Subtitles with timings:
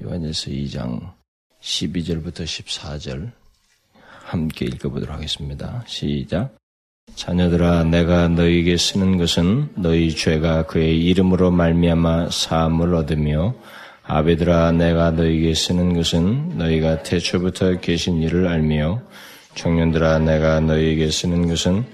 [0.00, 1.12] 요한일서 2장
[1.60, 3.30] 12절부터 14절
[4.24, 5.84] 함께 읽어보도록 하겠습니다.
[5.86, 6.56] 시작.
[7.14, 13.54] 자녀들아 내가 너희에게 쓰는 것은 너희 죄가 그의 이름으로 말미암아 사함을 얻으며
[14.04, 19.02] 아베들아 내가 너희에게 쓰는 것은 너희가 태초부터 계신 일을 알며
[19.54, 21.84] 청년들아 내가 너희에게 쓰는 것은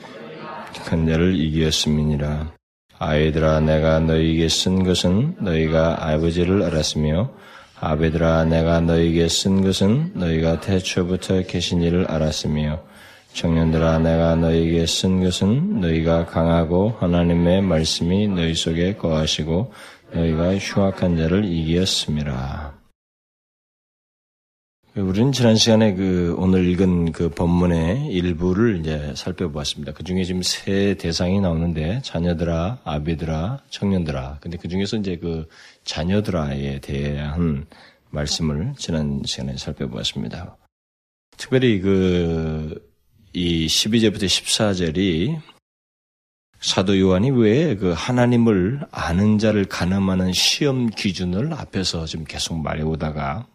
[0.85, 2.53] 큰 자를 이기었음이니라
[3.01, 7.30] 아이들아 내가 너희에게 쓴 것은 너희가 아버지를 알았으며
[7.81, 12.81] 아베들아 내가 너희에게 쓴 것은 너희가 태초부터 계신 일을 알았으며
[13.32, 19.72] 청년들아 내가 너희에게 쓴 것은 너희가 강하고 하나님의 말씀이 너희 속에 거하시고
[20.13, 22.68] 너희가 흉악한 자를 이기었습니다.
[24.97, 29.93] 우리는 지난 시간에 그 오늘 읽은 그 본문의 일부를 이제 살펴보았습니다.
[29.93, 34.39] 그 중에 지금 세 대상이 나오는데 자녀들아, 아비들아, 청년들아.
[34.41, 35.47] 근데 그 중에서 이제 그
[35.84, 37.67] 자녀들아에 대한
[38.11, 40.56] 말씀을 지난 시간에 살펴보았습니다.
[41.36, 42.89] 특별히 그
[43.34, 45.41] 이 12절부터 14절이
[46.61, 53.47] 사도 요한이 왜 그 하나님을 아는 자를 가늠하는 시험 기준을 앞에서 지금 계속 말해오다가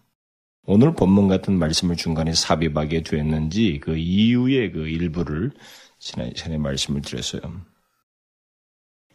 [0.66, 5.52] 오늘 본문 같은 말씀을 중간에 삽입하게 되었는지 그 이후의 그 일부를
[6.00, 7.42] 지난 시간에 말씀을 드렸어요.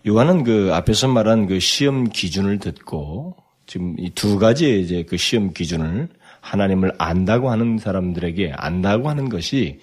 [0.06, 5.52] 요한은 그 앞에서 말한 그 시험 기준을 듣고 지금 이 두 가지의 이제 그 시험
[5.52, 6.08] 기준을
[6.41, 9.80] 하나님을 안다고 하는 사람들에게 안다고 하는 것이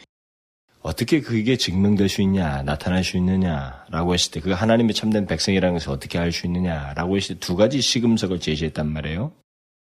[0.82, 5.90] 어떻게 그게 증명될 수 있냐, 나타날 수 있느냐라고 했을 때, 그 하나님의 참된 백성이라는 것을
[5.90, 9.32] 어떻게 알 수 있느냐라고 했을 때 두 가지 시금석을 제시했단 말이에요.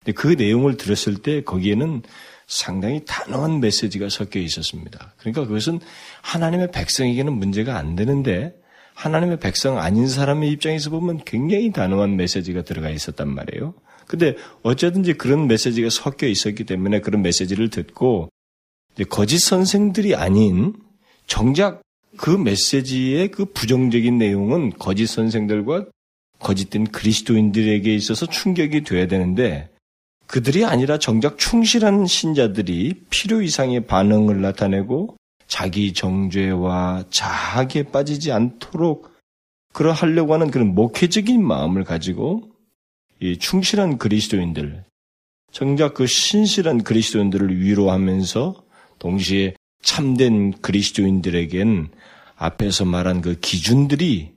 [0.04, 2.02] 근데 그 내용을 들었을 때 거기에는
[2.46, 5.14] 상당히 단호한 메시지가 섞여 있었습니다.
[5.18, 5.78] 그러니까 그것은
[6.22, 8.54] 하나님의 백성에게는 문제가 안 되는데
[8.94, 13.74] 하나님의 백성 아닌 사람의 입장에서 보면 굉장히 단호한 메시지가 들어가 있었단 말이에요.
[14.06, 18.28] 근데 어쨌든지 그런 메시지가 섞여 있었기 때문에 그런 메시지를 듣고
[19.08, 20.74] 거짓 선생들이 아닌
[21.26, 21.82] 정작
[22.16, 25.86] 그 메시지의 그 부정적인 내용은 거짓 선생들과
[26.40, 29.69] 거짓된 그리스도인들에게 있어서 충격이 돼야 되는데
[30.30, 35.16] 그들이 아니라 정작 충실한 신자들이 필요 이상의 반응을 나타내고
[35.48, 39.12] 자기 정죄와 자학에 빠지지 않도록
[39.72, 42.42] 그러하려고 하는 그런 목회적인 마음을 가지고
[43.18, 44.84] 이 충실한 그리스도인들,
[45.50, 48.54] 정작 그 신실한 그리스도인들을 위로하면서
[49.00, 51.90] 동시에 참된 그리스도인들에겐
[52.36, 54.32] 앞에서 말한 그 기준들이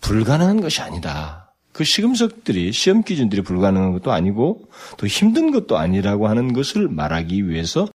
[0.00, 1.41] 불가능한 것이 아니다.
[1.72, 4.68] 그 시금석들이 시험 기준들이 불가능한 것도 아니고
[4.98, 7.88] 또 힘든 것도 아니라고 하는 것을 말하기 위해서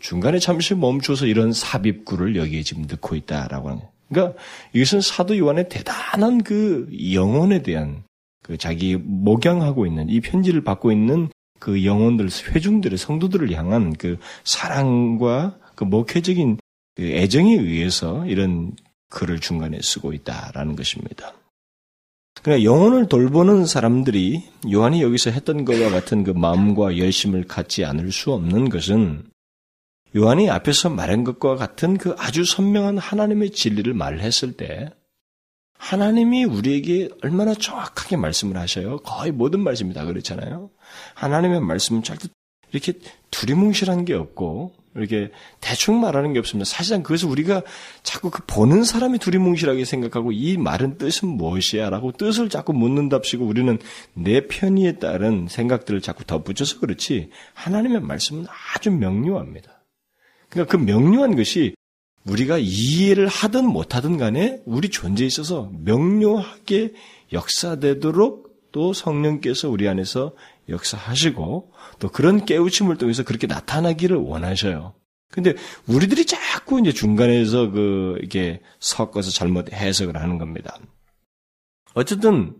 [0.00, 3.82] 중간에 잠시 멈춰서 이런 삽입구를 여기에 지금 넣고 있다라고 하는.
[4.08, 4.38] 그러니까
[4.72, 8.04] 이것은 사도 요한의 대단한 그 영혼에 대한
[8.42, 11.28] 그 자기 목양하고 있는 이 편지를 받고 있는
[11.58, 16.58] 그 영혼들, 회중들의 성도들을 향한 그 사랑과 그 목회적인
[16.96, 18.72] 그 애정에 의해서 이런
[19.08, 21.32] 글을 중간에 쓰고 있다라는 것입니다.
[22.44, 28.32] 그러니까 영혼을 돌보는 사람들이 요한이 여기서 했던 것과 같은 그 마음과 열심을 갖지 않을 수
[28.32, 29.24] 없는 것은
[30.14, 34.90] 요한이 앞에서 말한 것과 같은 그 아주 선명한 하나님의 진리를 말했을 때
[35.78, 38.98] 하나님이 우리에게 얼마나 정확하게 말씀을 하셔요.
[38.98, 40.68] 거의 모든 말씀이 다 그렇잖아요.
[41.14, 42.28] 하나님의 말씀은 절대
[42.72, 42.92] 이렇게
[43.30, 46.68] 두리뭉실한 게 없고 이렇게 대충 말하는 게 없습니다.
[46.68, 47.62] 사실상 그것을 우리가
[48.02, 51.90] 자꾸 그 보는 사람이 두리뭉실하게 생각하고 이 말은 뜻은 무엇이야?
[51.90, 53.78] 라고 뜻을 자꾸 묻는답시고 우리는
[54.14, 59.82] 내 편의에 따른 생각들을 자꾸 덧붙여서 그렇지 하나님의 말씀은 아주 명료합니다.
[60.48, 61.74] 그러니까 그 명료한 것이
[62.26, 66.94] 우리가 이해를 하든 못하든 간에 우리 존재에 있어서 명료하게
[67.32, 70.34] 역사되도록 또 성령께서 우리 안에서
[70.68, 74.94] 역사하시고 또 그런 깨우침을 통해서 그렇게 나타나기를 원하셔요.
[75.30, 75.54] 근데
[75.88, 80.78] 우리들이 자꾸 이제 중간에서 그 이게 섞어서 잘못 해석을 하는 겁니다.
[81.94, 82.56] 어쨌든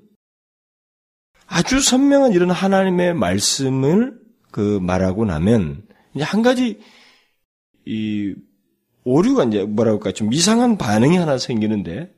[1.47, 4.19] 아주 선명한 이런 하나님의 말씀을
[4.51, 6.81] 그 말하고 나면 이제 한 가지
[7.87, 8.35] 이
[9.05, 12.13] 오류가 이제 뭐라고 할까 좀 이상한 반응이 하나 생기는데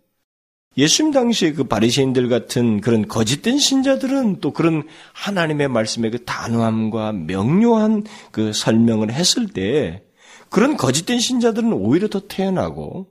[0.77, 8.05] 예수님 당시에 그 바리새인들 같은 그런 거짓된 신자들은 또 그런 하나님의 말씀의 그 단호함과 명료한
[8.31, 10.03] 그 설명을 했을 때
[10.51, 13.09] 그런 거짓된 신자들은 오히려 더 태어나고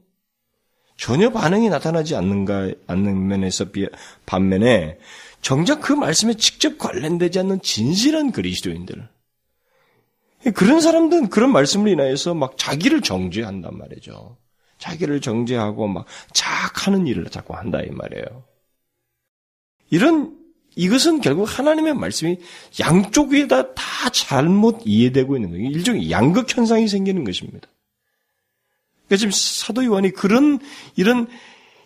[0.97, 3.65] 전혀 반응이 나타나지 않는가 않는 면에서
[4.25, 4.97] 반면에
[5.41, 9.09] 정작 그 말씀에 직접 관련되지 않는 진실한 그리스도인들
[10.53, 14.38] 그런 사람들은 그런 말씀을 인하여서 막 자기를 정죄한단 말이죠.
[14.77, 18.44] 자기를 정죄하고 막 자학하는 일을 자꾸 한다 이 말이에요.
[19.89, 20.36] 이런
[20.75, 22.38] 이것은 결국 하나님의 말씀이
[22.80, 25.69] 양쪽에다 다 잘못 이해되고 있는 거예요.
[25.69, 27.68] 일종의 양극 현상이 생기는 것입니다.
[29.07, 30.60] 그러니까 지금 사도 요한이 그런
[30.95, 31.27] 이런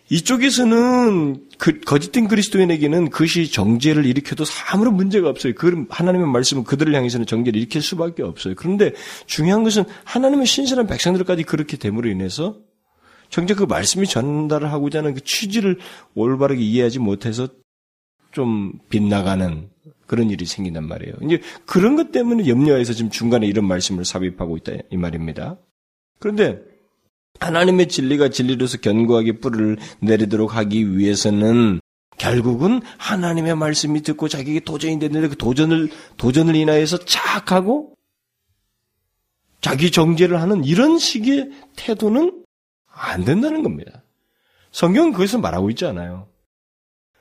[0.08, 5.54] 이쪽에서는 그 거짓된 그리스도인에게는 그것이 정죄를 일으켜도 아무런 문제가 없어요.
[5.54, 8.54] 그 하나님의 말씀은 그들을 향해서는 정죄를 일으킬 수밖에 없어요.
[8.56, 8.92] 그런데
[9.26, 12.58] 중요한 것은 하나님의 신실한 백성들까지 그렇게 됨으로 인해서
[13.30, 15.78] 정작 그 말씀이 전달을 하고자 하는 그 취지를
[16.14, 17.48] 올바르게 이해하지 못해서
[18.32, 19.68] 좀 빗나가는
[20.06, 21.14] 그런 일이 생긴단 말이에요.
[21.22, 25.56] 이제 그런 것 때문에 염려해서 지금 중간에 이런 말씀을 삽입하고 있다 이 말입니다.
[26.18, 26.60] 그런데
[27.38, 31.80] 하나님의 진리가 진리로서 견고하게 뿌리를 내리도록 하기 위해서는
[32.18, 37.94] 결국은 하나님의 말씀이 듣고 자기에게 도전이 됐는데 그 도전을 도전을 인하여서 착하고
[39.60, 42.44] 자기 정죄를 하는 이런 식의 태도는
[43.00, 44.02] 안 된다는 겁니다.
[44.72, 46.28] 성경은 그것을 말하고 있지 않아요.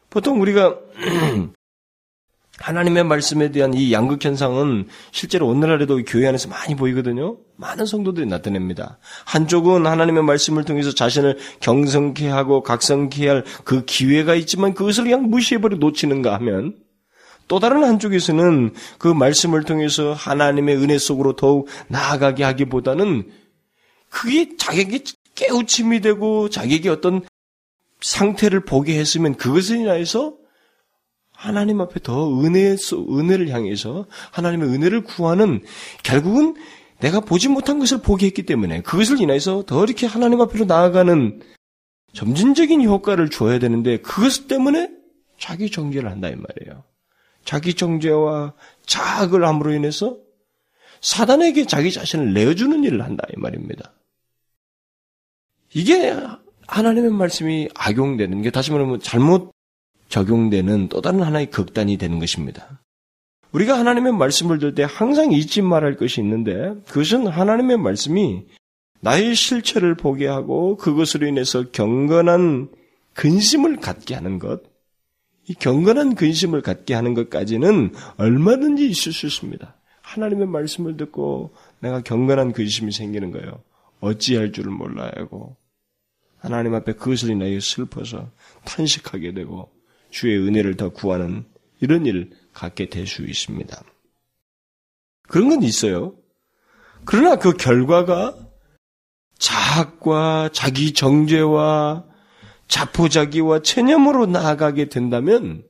[0.10, 0.78] 보통 우리가
[2.60, 7.38] 하나님의 말씀에 대한 이 양극 현상은 실제로 오늘날에도 교회 안에서 많이 보이거든요.
[7.56, 8.98] 많은 성도들이 나타냅니다.
[9.26, 15.78] 한쪽은 하나님의 말씀을 통해서 자신을 경성케 하고 각성케 할 그 기회가 있지만 그것을 그냥 무시해버려
[15.78, 16.76] 놓치는가 하면
[17.48, 23.32] 또 다른 한쪽에서는 그 말씀을 통해서 하나님의 은혜 속으로 더욱 나아가게 하기보다는
[24.10, 25.04] 그게 자기에게
[25.40, 27.22] 깨우침이 되고 자기에게 어떤
[28.02, 30.36] 상태를 보게 했으면 그것을 인하여서
[31.32, 35.64] 하나님 앞에 더 은혜, 은혜를 향해서 하나님의 은혜를 구하는
[36.04, 36.56] 결국은
[37.00, 41.42] 내가 보지 못한 것을 보게 했기 때문에 그것을 인해서 더 이렇게 하나님 앞으로 나아가는
[42.12, 44.90] 점진적인 효과를 줘야 되는데 그것 때문에
[45.38, 46.84] 자기 정죄를 한다 이 말이에요.
[47.46, 48.54] 자기 정죄와
[48.86, 50.18] 자학을 함으로 인해서
[51.00, 53.94] 사단에게 자기 자신을 내어주는 일을 한다 이 말입니다.
[55.74, 56.16] 이게
[56.68, 59.52] 하나님의 말씀이 악용되는 게 다시 말하면 잘못
[60.10, 62.82] 적용되는 또 다른 하나의 극단이 되는 것입니다.
[63.52, 68.44] 우리가 하나님의 말씀을 들 때 항상 잊지 말할 것이 있는데 그것은 하나님의 말씀이
[69.02, 72.70] 나의 실체를 보게 하고 그것으로 인해서 경건한
[73.14, 74.62] 근심을 갖게 하는 것,
[75.48, 79.76] 이 경건한 근심을 갖게 하는 것까지는 얼마든지 있을 수 있습니다.
[80.02, 83.62] 하나님의 말씀을 듣고 내가 경건한 근심이 생기는 거예요.
[84.00, 85.58] 어찌할 줄을 몰라야 하고
[86.38, 88.32] 하나님 앞에 그것을 인하여 슬퍼서
[88.66, 89.70] 탄식하게 되고
[90.10, 91.46] 주의 은혜를 더 구하는
[91.82, 93.82] 이런 일을 갖게 될 수 있습니다.
[95.28, 96.16] 그런 건 있어요.
[97.06, 98.36] 그러나 그 결과가
[99.38, 102.06] 자학과 자기 정죄와
[102.68, 105.64] 자포자기와 체념으로 나아가게 된다면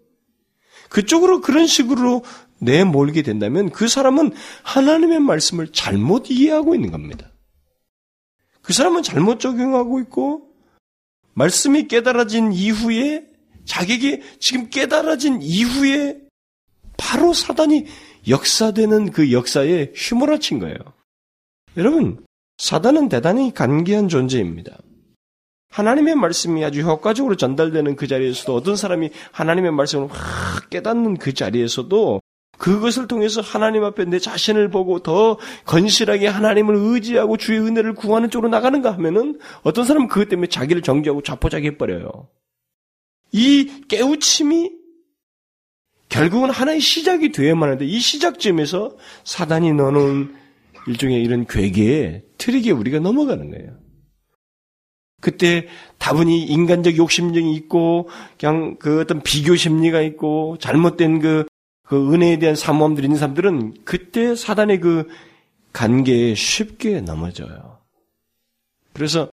[0.89, 2.23] 그쪽으로 그런 식으로
[2.59, 4.33] 내몰게 된다면 그 사람은
[4.63, 7.28] 하나님의 말씀을 잘못 이해하고 있는 겁니다.
[8.69, 10.47] 그 사람은 잘못 적용하고 있고
[11.33, 13.25] 말씀이 깨달아진 이후에
[13.65, 16.19] 자기에게 지금 깨달아진 이후에
[16.95, 17.87] 바로 사단이
[18.27, 20.77] 역사되는 그 역사에 휘몰아친 거예요.
[21.77, 22.23] 여러분,
[22.59, 24.77] 사단은 대단히 간계한 존재입니다.
[25.71, 32.21] 하나님의 말씀이 아주 효과적으로 전달되는 그 자리에서도 어떤 사람이 하나님의 말씀을 확 깨닫는 그 자리에서도
[32.59, 38.49] 그것을 통해서 하나님 앞에 내 자신을 보고 더 건실하게 하나님을 의지하고 주의 은혜를 구하는 쪽으로
[38.49, 42.27] 나가는가 하면은 어떤 사람은 그것 때문에 자기를 정지하고 자포자기 해버려요.
[43.31, 44.71] 이 깨우침이
[46.09, 50.35] 결국은 하나의 시작이 되어야만 하는데 이 시작점에서 사단이 넣는
[50.87, 53.77] 일종의 이런 괴계에 트릭에 우리가 넘어가는 거예요.
[55.21, 55.67] 그때
[55.97, 61.45] 다분히 인간적 욕심력이 있고 그냥 그 어떤 비교 심리가 있고 잘못된 그,
[61.89, 65.07] 그 은혜에 대한 사모함들이 있는 사람들은 그때 사단의 그
[65.73, 67.79] 관계에 쉽게 넘어져요.
[68.93, 69.31] 그래서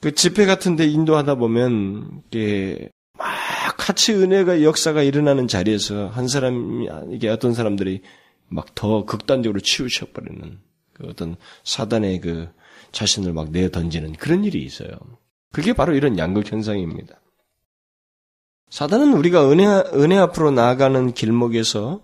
[0.00, 3.28] 그 집회 같은데 인도하다 보면 이게 막
[3.76, 8.02] 같이 은혜가 역사가 일어나는 자리에서 한 사람이 이게 어떤 사람들이
[8.48, 10.58] 막 더 극단적으로 치우쳐 버리는
[10.92, 12.48] 그 어떤 사단의 그
[12.90, 14.90] 자신을 막 내 던지는 그런 일이 있어요.
[15.52, 17.20] 그게 바로 이런 양극 현상입니다.
[18.70, 22.00] 사단은 우리가 은혜 은혜 앞으로 나아가는 길목에서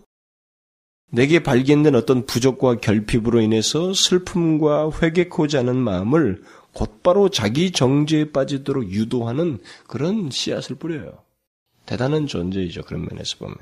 [1.11, 6.42] 내게 발견된 어떤 부족과 결핍으로 인해서 슬픔과 회개코자 하는 마음을
[6.73, 11.23] 곧바로 자기 정죄에 빠지도록 유도하는 그런 씨앗을 뿌려요.
[11.87, 12.83] 대단한 존재이죠.
[12.83, 13.56] 그런 면에서 보면.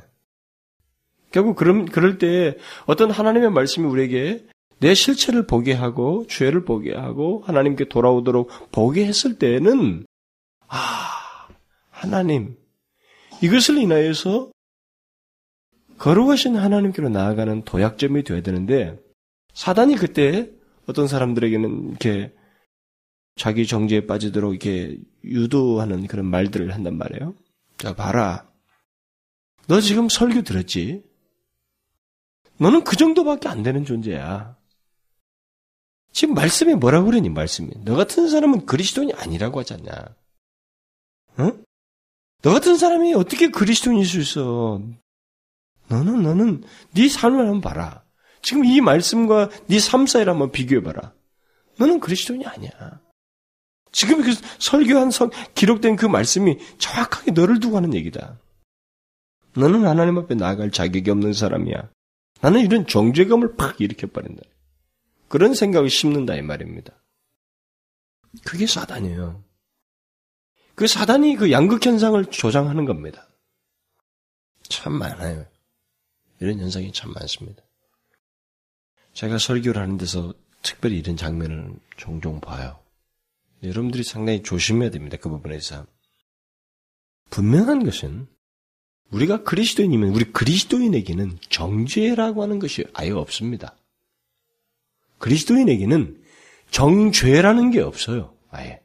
[1.30, 2.56] 결국 그럼, 그럴 때
[2.86, 4.46] 어떤 하나님의 말씀이 우리에게
[4.78, 10.06] 내 실체를 보게 하고 죄를 보게 하고 하나님께 돌아오도록 보게 했을 때는
[10.68, 11.48] 아
[11.90, 12.56] 하나님
[13.42, 14.52] 이것을 인하여서
[15.98, 18.98] 거룩하신 하나님께로 나아가는 도약점이 되어야 되는데
[19.54, 20.50] 사단이 그때
[20.86, 22.34] 어떤 사람들에게는 이렇게
[23.36, 27.34] 자기 정죄에 빠지도록 이렇게 유도하는 그런 말들을 한단 말이에요.
[27.78, 28.50] 자, 봐라.
[29.68, 31.04] 너 지금 설교 들었지?
[32.58, 34.56] 너는 그 정도밖에 안 되는 존재야.
[36.12, 37.70] 지금 말씀에 뭐라고 그러니, 말씀이.
[37.84, 40.14] 너 같은 사람은 그리스도인이 아니라고 하지 않냐.
[41.40, 41.64] 응?
[42.42, 44.82] 너 같은 사람이 어떻게 그리스도인일 수 있어?
[45.88, 48.04] 너는, 너는, 네 삶을 한번 봐라.
[48.42, 51.12] 지금 이 말씀과 네 삶 사이를 한번 비교해 봐라.
[51.78, 53.00] 너는 그리스도인이 아니야.
[53.92, 58.38] 지금 그 설교한 성, 기록된 그 말씀이 정확하게 너를 두고 하는 얘기다.
[59.54, 61.90] 너는 하나님 앞에 나아갈 자격이 없는 사람이야.
[62.40, 64.42] 나는 이런 정죄감을 팍 일으켜버린다.
[65.28, 66.92] 그런 생각을 심는다 이 말입니다.
[68.44, 69.44] 그게 사단이에요.
[70.74, 73.28] 그 사단이 그 양극 현상을 조장하는 겁니다.
[74.68, 75.46] 참 많아요.
[76.40, 77.62] 이런 현상이 참 많습니다.
[79.12, 82.78] 제가 설교를 하는 데서 특별히 이런 장면을 종종 봐요.
[83.62, 85.16] 여러분들이 상당히 조심해야 됩니다.
[85.20, 85.86] 그 부분에서.
[87.30, 88.26] 분명한 것은
[89.10, 93.76] 우리가 그리스도인이면 우리 그리스도인에게는 정죄라고 하는 것이 아예 없습니다.
[95.18, 96.22] 그리스도인에게는
[96.70, 98.34] 정죄라는 게 없어요.
[98.50, 98.81] 아예.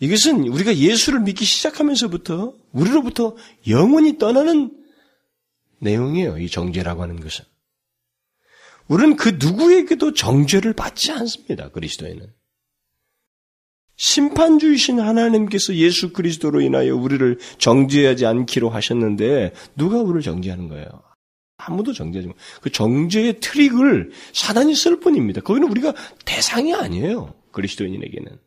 [0.00, 3.36] 이것은 우리가 예수를 믿기 시작하면서부터 우리로부터
[3.68, 4.72] 영원히 떠나는
[5.78, 6.38] 내용이에요.
[6.38, 7.44] 이 정죄라고 하는 것은.
[8.88, 11.70] 우리는 그 누구에게도 정죄를 받지 않습니다.
[11.70, 12.32] 그리스도에는.
[13.96, 20.86] 심판주이신 하나님께서 예수 그리스도로 인하여 우리를 정죄하지 않기로 하셨는데 누가 우리를 정죄하는 거예요?
[21.56, 22.36] 아무도 정죄하지 못.
[22.60, 25.40] 그 정죄의 트릭을 사단이 쓸 뿐입니다.
[25.40, 25.94] 거기는 우리가
[26.26, 27.34] 대상이 아니에요.
[27.52, 28.38] 그리스도인에게는.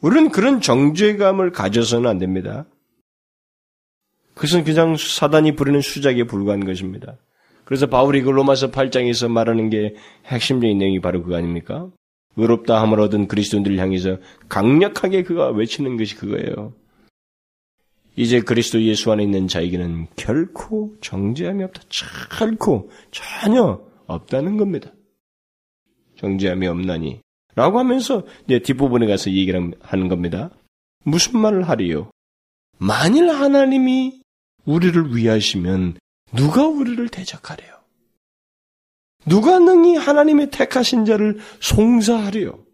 [0.00, 2.66] 우리는 그런 정죄감을 가져서는 안 됩니다.
[4.34, 7.16] 그것은 그냥 사단이 부르는 수작에 불과한 것입니다.
[7.64, 9.94] 그래서 바울이 그 로마서 8장에서 말하는 게
[10.26, 11.90] 핵심적인 내용이 바로 그거 아닙니까?
[12.36, 16.72] 의롭다 함을 얻은 그리스도인들을 향해서 강력하게 그가 외치는 것이 그거예요.
[18.14, 21.82] 이제 그리스도 예수 안에 있는 자에게는 결코 정죄함이 없다.
[22.38, 24.92] 결코 전혀 없다는 겁니다.
[26.16, 27.20] 정죄함이 없나니.
[27.58, 30.50] 라고 하면서 이제 뒷부분에 가서 얘기를 하는 겁니다.
[31.02, 32.12] 무슨 말을 하리요?
[32.78, 34.22] 만일 하나님이
[34.64, 35.98] 우리를 위하시면
[36.36, 37.78] 누가 우리를 대적하래요?
[39.26, 42.64] 누가 능히 하나님의 택하신 자를 송사하리요?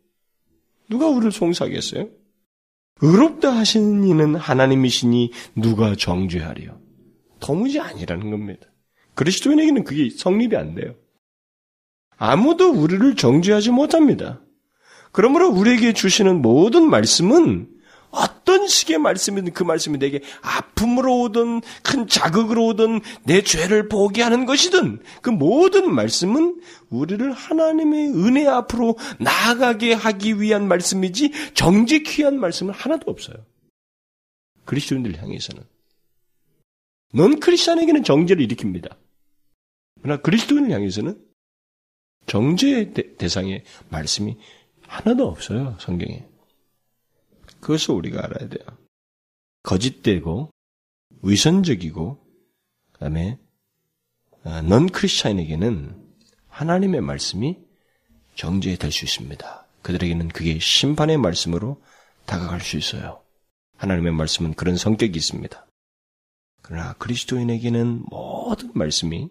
[0.90, 2.10] 누가 우리를 송사하겠어요?
[3.00, 6.78] 의롭다 하시는 이는 하나님이시니 누가 정죄하리요?
[7.40, 8.66] 도무지 아니라는 겁니다.
[9.14, 10.94] 그리스도인에게는 그게 성립이 안 돼요.
[12.18, 14.43] 아무도 우리를 정죄하지 못합니다.
[15.14, 17.68] 그러므로 우리에게 주시는 모든 말씀은
[18.10, 24.44] 어떤 식의 말씀이든 그 말씀이 내게 아픔으로 오든 큰 자극으로 오든 내 죄를 보게 하는
[24.44, 32.74] 것이든 그 모든 말씀은 우리를 하나님의 은혜 앞으로 나아가게 하기 위한 말씀이지 정직히 한 말씀은
[32.74, 33.36] 하나도 없어요.
[34.64, 35.62] 그리스도인들 향해서는.
[37.12, 38.96] 넌 크리스천에게는 정죄를 일으킵니다.
[40.02, 41.16] 그러나 그리스도인을 향해서는
[42.26, 44.36] 정죄의 대상의 말씀이
[44.86, 46.26] 하나도 없어요, 성경에.
[47.60, 48.64] 그것을 우리가 알아야 돼요.
[49.62, 50.50] 거짓되고
[51.22, 52.18] 위선적이고
[52.92, 53.38] 그 다음에
[54.44, 56.04] 아, 넌 크리스찬에게는
[56.48, 57.58] 하나님의 말씀이
[58.34, 59.66] 정죄 될 수 있습니다.
[59.82, 61.82] 그들에게는 그게 심판의 말씀으로
[62.26, 63.22] 다가갈 수 있어요.
[63.76, 65.66] 하나님의 말씀은 그런 성격이 있습니다.
[66.62, 69.30] 그러나 그리스도인에게는 모든 말씀이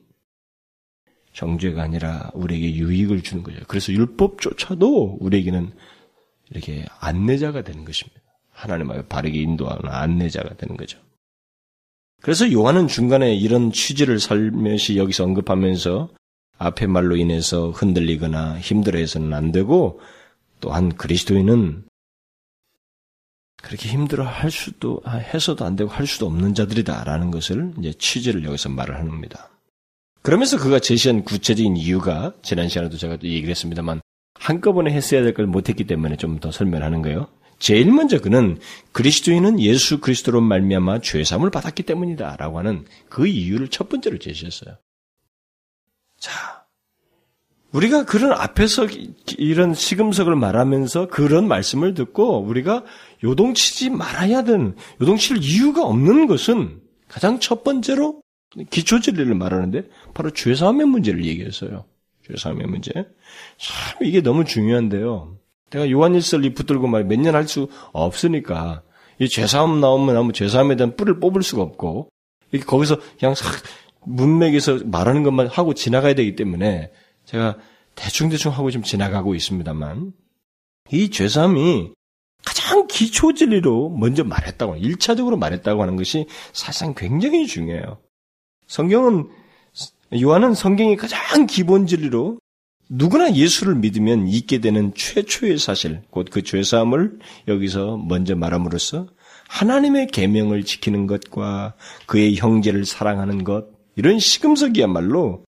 [1.33, 3.59] 정죄가 아니라 우리에게 유익을 주는 거죠.
[3.67, 5.71] 그래서 율법조차도 우리에게는
[6.51, 8.21] 이렇게 안내자가 되는 것입니다.
[8.51, 10.99] 하나님 앞에 바르게 인도하는 안내자가 되는 거죠.
[12.21, 16.09] 그래서 요한은 중간에 이런 취지를 살며시 여기서 언급하면서
[16.57, 19.99] 앞의 말로 인해서 흔들리거나 힘들어해서는 안 되고
[20.61, 21.83] 또한 그리스도인은
[23.61, 28.69] 그렇게 힘들어 할 수도 해서도 안 되고 할 수도 없는 자들이다라는 것을 이제 취지를 여기서
[28.69, 29.49] 말을 합니다.
[30.23, 34.01] 그러면서 그가 제시한 구체적인 이유가 지난 시간에도 제가 얘기를 했습니다만
[34.35, 37.27] 한꺼번에 했어야 될 걸 못했기 때문에 좀 더 설명하는 거예요.
[37.59, 38.57] 제일 먼저 그는
[38.93, 44.75] 그리스도인은 예수 그리스도로 말미암아 죄사함을 받았기 때문이다라고 하는 그 이유를 첫 번째로 제시했어요.
[46.19, 46.65] 자,
[47.71, 48.87] 우리가 그런 앞에서
[49.37, 52.83] 이런 시금석을 말하면서 그런 말씀을 듣고 우리가
[53.23, 58.22] 요동치지 말아야 되는 요동칠 이유가 없는 것은 가장 첫 번째로
[58.69, 59.83] 기초 진리를 말하는데
[60.13, 61.85] 바로 죄사함의 문제를 얘기했어요.
[62.27, 62.91] 죄사함의 문제.
[62.93, 65.37] 참 이게 너무 중요한데요.
[65.71, 68.83] 내가 요한일서를 붙들고 말 몇 년 할 수 없으니까
[69.19, 72.09] 이 죄사함 나오면 아무 죄사함에 대한 뿔을 뽑을 수가 없고
[72.51, 73.47] 이렇게 거기서 그냥 싹
[74.05, 76.91] 문맥에서 말하는 것만 하고 지나가야 되기 때문에
[77.25, 77.57] 제가
[77.95, 80.13] 대충대충 하고 좀 지나가고 있습니다만
[80.91, 81.91] 이 죄사함이
[82.45, 87.99] 가장 기초 진리로 먼저 말했다고, 1차적으로 말했다고 하는 것이 사실상 굉장히 중요해요.
[88.73, 89.29] 성경은,
[90.19, 92.39] 요한은 성경이 가장 기본 진리로
[92.89, 99.05] 누구나 예수를 믿으면 있게 되는 최초의 사실, 곧 그 죄사함을 여기서 먼저 말함으로써
[99.47, 101.75] 하나님의 계명을 지키는 것과
[102.07, 105.45] 그의 형제를 사랑하는 것, 이런 시금석이야말로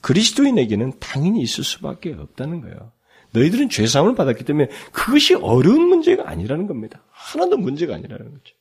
[0.00, 2.92] 그리스도인에게는 당연히 있을 수밖에 없다는 거예요.
[3.32, 7.02] 너희들은 죄사함을 받았기 때문에 그것이 어려운 문제가 아니라는 겁니다.
[7.10, 8.54] 하나도 문제가 아니라는 거죠.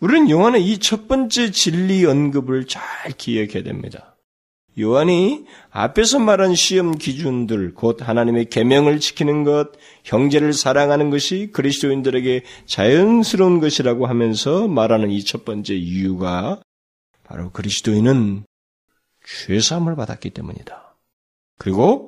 [0.00, 2.82] 우리는 요한의 이 첫 번째 진리 언급을 잘
[3.16, 4.16] 기억해야 됩니다.
[4.78, 9.72] 요한이 앞에서 말한 시험 기준들, 곧 하나님의 계명을 지키는 것,
[10.04, 16.62] 형제를 사랑하는 것이 그리스도인들에게 자연스러운 것이라고 하면서 말하는 이 첫 번째 이유가
[17.24, 18.44] 바로 그리스도인은
[19.26, 20.96] 죄 사함을 받았기 때문이다.
[21.58, 22.07] 그리고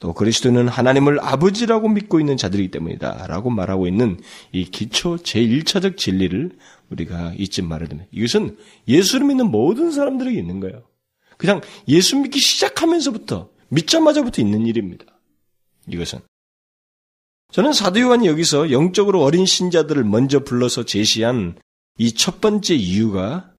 [0.00, 3.26] 또 그리스도는 하나님을 아버지라고 믿고 있는 자들이기 때문이다.
[3.28, 4.18] 라고 말하고 있는
[4.50, 6.50] 이 기초 제1차적 진리를
[6.88, 8.08] 우리가 잊지 말아야 됩니다.
[8.10, 8.56] 이것은
[8.88, 10.82] 예수를 믿는 모든 사람들에게 있는 거예요.
[11.36, 15.04] 그냥 예수 믿기 시작하면서부터, 믿자마자부터 있는 일입니다.
[15.86, 16.20] 이것은.
[17.52, 21.58] 저는 사도 요한이 여기서 영적으로 어린 신자들을 먼저 불러서 제시한
[21.98, 23.52] 이 첫 번째 이유가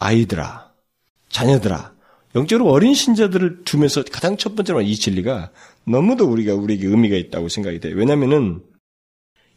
[0.00, 0.72] 아이들아,
[1.28, 1.94] 자녀들아,
[2.34, 5.50] 영적으로 어린 신자들을 두면서 가장 첫 번째로 이 진리가
[5.84, 7.94] 너무도 우리가 우리에게 의미가 있다고 생각이 돼요.
[7.96, 8.62] 왜냐하면은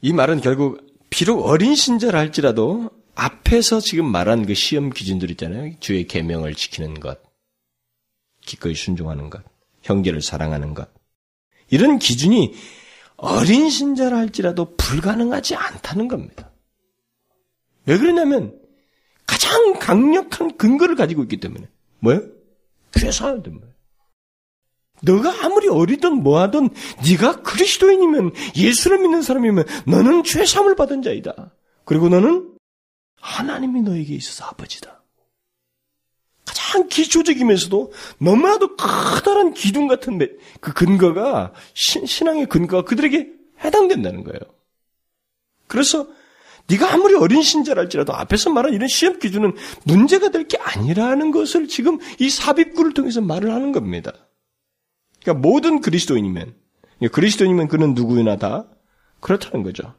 [0.02, 5.74] 이 말은 결국 비록 어린 신자라 할지라도 앞에서 지금 말한 그 시험 기준들 있잖아요.
[5.80, 7.20] 주의 계명을 지키는 것,
[8.42, 9.42] 기꺼이 순종하는 것,
[9.84, 10.90] 형제를 사랑하는 것.
[11.70, 12.54] 이런 기준이
[13.16, 16.52] 어린 신자라 할지라도 불가능하지 않다는 겁니다.
[17.86, 18.60] 왜 그러냐면
[19.26, 21.68] 가장 강력한 근거를 가지고 있기 때문에.
[22.00, 22.35] 뭐예요?
[23.00, 23.68] 죄사하야 됩니다.
[25.02, 26.70] 너가 아무리 어리든 뭐하든
[27.08, 31.54] 네가 그리스도인이면 예수를 믿는 사람이면 너는 죄사함을 받은 자이다.
[31.84, 32.56] 그리고 너는
[33.20, 35.04] 하나님이 너에게 있어서 아버지다.
[36.46, 40.20] 가장 기초적이면서도 너무나도 커다란 기둥 같은
[40.62, 43.30] 그 근거가 신, 신앙의 근거가 그들에게
[43.64, 44.40] 해당된다는 거예요.
[45.68, 46.08] 그래서
[46.68, 49.54] 네가 아무리 어린 신자랄지라도 앞에서 말한 이런 시험 기준은
[49.86, 54.12] 문제가 될 게 아니라는 것을 지금 이 삽입구를 통해서 말을 하는 겁니다.
[55.22, 56.56] 그러니까 모든 그리스도인이면
[57.12, 58.68] 그리스도인이면 그는 누구나 다
[59.20, 59.96] 그렇다는 거죠.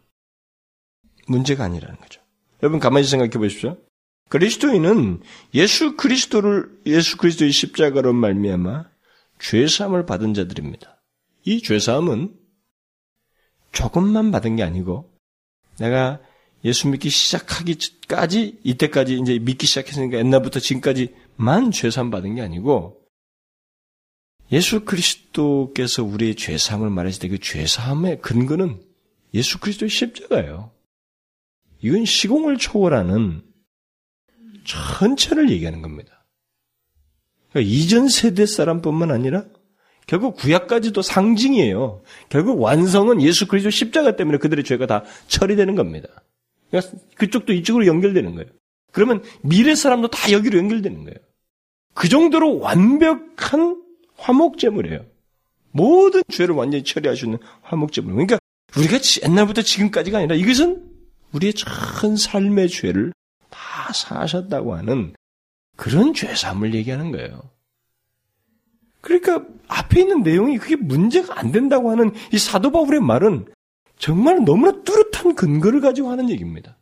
[1.29, 2.21] 문제가 아니라는 거죠.
[2.63, 3.77] 여러분 가만히 생각해 보십시오.
[4.29, 5.23] 그리스도인은
[5.55, 8.87] 예수 그리스도를 예수 그리스도의 십자가로 말미암아
[9.39, 11.01] 죄 사함을 받은 자들입니다.
[11.45, 12.35] 이 죄 사함은
[13.73, 15.13] 조금만 받은 게 아니고
[15.79, 16.21] 내가
[16.65, 23.07] 예수 믿기 시작하기까지 이때까지 이제 믿기 시작했으니까 옛날부터 지금까지만 죄사함 받은 게 아니고
[24.53, 28.81] 예수 그리스도께서 우리의 죄사함을 말했을 때 그 죄사함의 근거는
[29.35, 30.73] 예수 그리스도의 십자가예요.
[31.83, 33.43] 이건 시공을 초월하는
[34.65, 36.27] 전체를 얘기하는 겁니다.
[37.51, 39.45] 그러니까 이전 세대 사람뿐만 아니라
[40.07, 42.03] 결국 구약까지도 상징이에요.
[42.29, 46.09] 결국 완성은 예수 그리스도 십자가 때문에 그들의 죄가 다 처리되는 겁니다.
[46.71, 48.49] 그러니까 그쪽도 이쪽으로 연결되는 거예요.
[48.93, 51.17] 그러면 미래 사람도 다 여기로 연결되는 거예요.
[51.95, 53.83] 그 정도로 완벽한
[54.17, 55.05] 화목제물이에요.
[55.71, 58.13] 모든 죄를 완전히 처리하시는 화목제물.
[58.13, 58.39] 그러니까
[58.77, 60.91] 우리가 옛날부터 지금까지가 아니라 이것은
[61.33, 63.13] 우리의 전 삶의 죄를
[63.51, 65.15] 다 사셨다고 하는
[65.77, 67.43] 그런 죄삼을 얘기하는 거예요.
[69.01, 73.47] 그러니까 앞에 있는 내용이 그게 문제가 안 된다고 하는 이 사도 바울의 말은
[73.99, 76.77] 정말 너무나 뚜렷 한 근거를 가지고 하는 얘기입니다.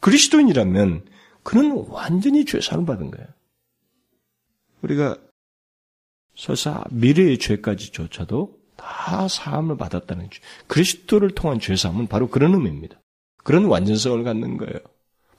[0.00, 1.04] 그리스도인이라면
[1.42, 3.26] 그는 완전히 죄사함을 받은 거예요.
[4.82, 5.16] 우리가
[6.36, 10.40] 설사 미래의 죄까지조차도 다 사함을 받았다는 죄.
[10.66, 13.00] 그리스도를 통한 죄사함은 바로 그런 의미입니다.
[13.36, 14.74] 그런 완전성을 갖는 거예요.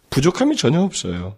[0.10, 1.38] 부족함이 전혀 없어요.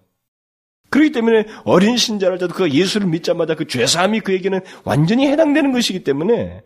[0.89, 6.63] 그렇기 때문에 어린 신자랄지라도 그 예수를 믿자마자 그 죄사함이 그에게는 완전히 해당되는 것이기 때문에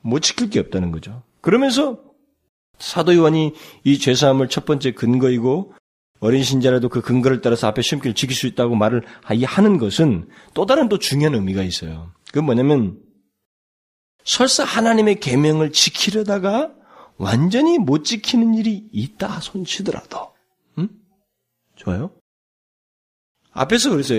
[0.00, 1.22] 못 지킬 게 없다는 거죠.
[1.40, 2.11] 그러면서
[2.78, 3.54] 사도 요한이
[3.84, 5.74] 이 죄사함을 첫 번째 근거이고
[6.20, 10.88] 어린 신자라도 그 근거를 따라서 앞에 시험기를 지킬 수 있다고 말을 하는 것은 또 다른
[10.88, 12.12] 또 중요한 의미가 있어요.
[12.28, 12.98] 그건 뭐냐면
[14.24, 16.72] 설사 하나님의 계명을 지키려다가
[17.16, 20.32] 완전히 못 지키는 일이 있다 손치더라도
[20.78, 20.88] 음?
[21.76, 22.12] 좋아요?
[23.52, 24.14] 앞에서 그래서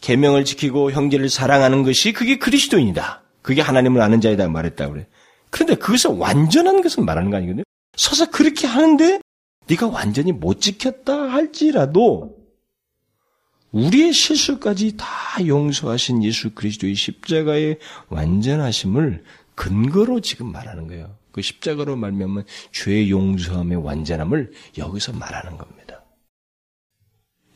[0.00, 3.22] 계명을 지키고 형제를 사랑하는 것이 그게 그리스도인이다.
[3.42, 5.08] 그게 하나님을 아는 자이다 말했다 그래.
[5.50, 7.64] 그런데 그것을 완전한 것은 말하는 거 아니거든요.
[7.96, 9.20] 서서 그렇게 하는데
[9.68, 12.42] 네가 완전히 못 지켰다 할지라도
[13.70, 15.06] 우리의 실수까지 다
[15.46, 17.78] 용서하신 예수 그리스도의 십자가의
[18.08, 19.24] 완전하심을
[19.54, 21.16] 근거로 지금 말하는 거예요.
[21.32, 26.04] 그 십자가로 말미암은 죄 용서함의 완전함을 여기서 말하는 겁니다.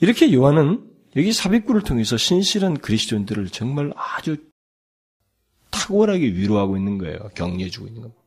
[0.01, 4.37] 이렇게 요한은 여기 삽입구를 통해서 신실한 그리스도인들을 정말 아주
[5.71, 7.19] 탁월하게 위로하고 있는 거예요.
[7.35, 8.26] 격려해주고 있는 겁니다.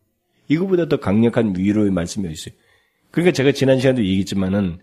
[0.50, 2.54] 이거보다 더 강력한 위로의 말씀이 어디 있어요.
[3.12, 4.80] 그러니까 제가 지난 시간에도 얘기했지만은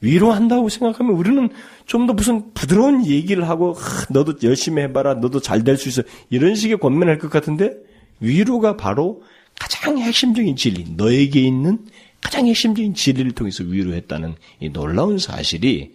[0.00, 1.48] 위로한다고 생각하면 우리는
[1.86, 3.74] 좀 더 무슨 부드러운 얘기를 하고
[4.10, 7.74] 너도 열심히 해봐라 너도 잘 될 수 있어 이런 식의 권면할 것 같은데
[8.20, 9.22] 위로가 바로
[9.58, 11.84] 가장 핵심적인 진리 너에게 있는
[12.20, 15.94] 가장 핵심적인 진리를 통해서 위로했다는 이 놀라운 사실이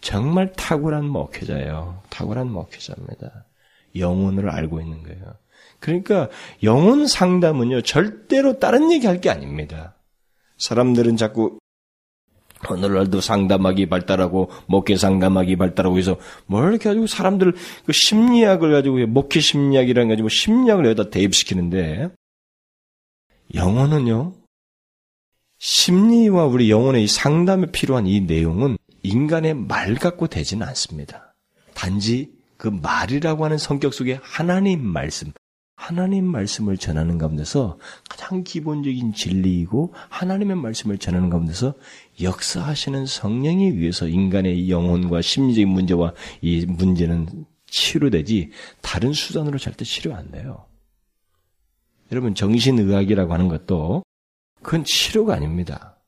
[0.00, 2.02] 정말 탁월한 목회자예요.
[2.10, 3.46] 탁월한 목회자입니다.
[3.96, 5.34] 영혼을 알고 있는 거예요.
[5.82, 6.28] 그러니까
[6.62, 9.96] 영혼 상담은요 절대로 다른 얘기 할 게 아닙니다.
[10.58, 11.58] 사람들은 자꾸
[12.70, 16.16] 오늘날도 상담하기 발달하고 목회 상담하기 발달하고 해서
[16.46, 22.10] 뭘 이렇게 가지고 사람들 그 심리학을 가지고 목회 심리학이라는 가지고 심리학을 여기다 대입시키는데
[23.54, 24.34] 영혼은요
[25.58, 31.34] 심리와 우리 영혼의 상담에 필요한 이 내용은 인간의 말 갖고 되지는 않습니다.
[31.74, 35.32] 단지 그 말이라고 하는 성격 속에 하나님 말씀,
[35.82, 37.76] 하나님 말씀을 전하는 가운데서
[38.08, 41.74] 가장 기본적인 진리이고 하나님의 말씀을 전하는 가운데서
[42.20, 50.30] 역사하시는 성령에 위해서 인간의 영혼과 심리적인 문제와 이 문제는 치료되지 다른 수단으로 절대 치료 안
[50.30, 50.66] 돼요.
[52.12, 54.04] 여러분 정신의학이라고 하는 것도
[54.62, 55.98] 그건 치료가 아닙니다.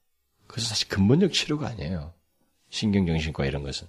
[0.46, 2.12] 그래서 사실 근본적 치료가 아니에요.
[2.70, 3.88] 신경정신과 이런 것은.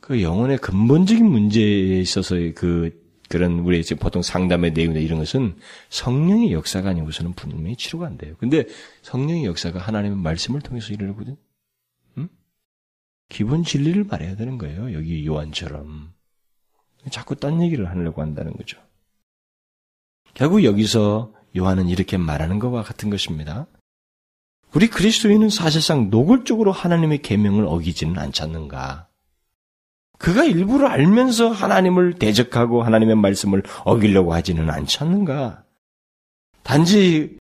[0.00, 5.56] 그 영혼의 근본적인 문제에 있어서의 그 그런 우리 지금 보통 상담의 내용이나 이런 것은
[5.88, 8.34] 성령의 역사가 아니고서는 분명히 치료가 안 돼요.
[8.38, 8.64] 근데
[9.02, 11.36] 성령의 역사가 하나님의 말씀을 통해서 이루거든.
[12.18, 12.28] 음?
[13.28, 14.92] 기본 진리를 말해야 되는 거예요.
[14.92, 16.12] 여기 요한처럼.
[17.10, 18.78] 자꾸 딴 얘기를 하려고 한다는 거죠.
[20.34, 23.66] 결국 여기서 요한은 이렇게 말하는 것과 같은 것입니다.
[24.74, 29.08] 우리 그리스도인은 사실상 노골적으로 하나님의 계명을 어기지는 않지 않는가?
[30.18, 35.64] 그가 일부러 알면서 하나님을 대적하고 하나님의 말씀을 어기려고 하지는 않지 않는가?
[36.62, 37.38] 단지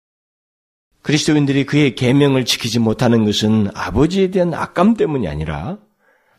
[1.02, 5.78] 그리스도인들이 그의 계명을 지키지 못하는 것은 아버지에 대한 악감 때문이 아니라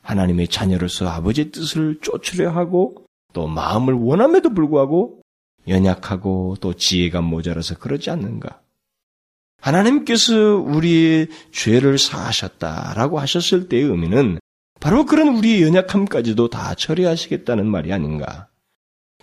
[0.01, 5.21] 하나님의 자녀로서 아버지의 뜻을 쫓으려 하고 또 마음을 원함에도 불구하고
[5.67, 8.61] 연약하고 또 지혜가 모자라서 그러지 않는가?
[9.61, 14.39] 하나님께서 우리의 죄를 사하셨다라고 하셨을 때의 의미는
[14.79, 18.47] 바로 그런 우리의 연약함까지도 다 처리하시겠다는 말이 아닌가.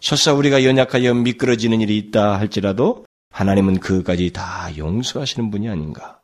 [0.01, 6.21] 설사 우리가 연약하여 미끄러지는 일이 있다 할지라도 하나님은 그까지 다 용서하시는 분이 아닌가.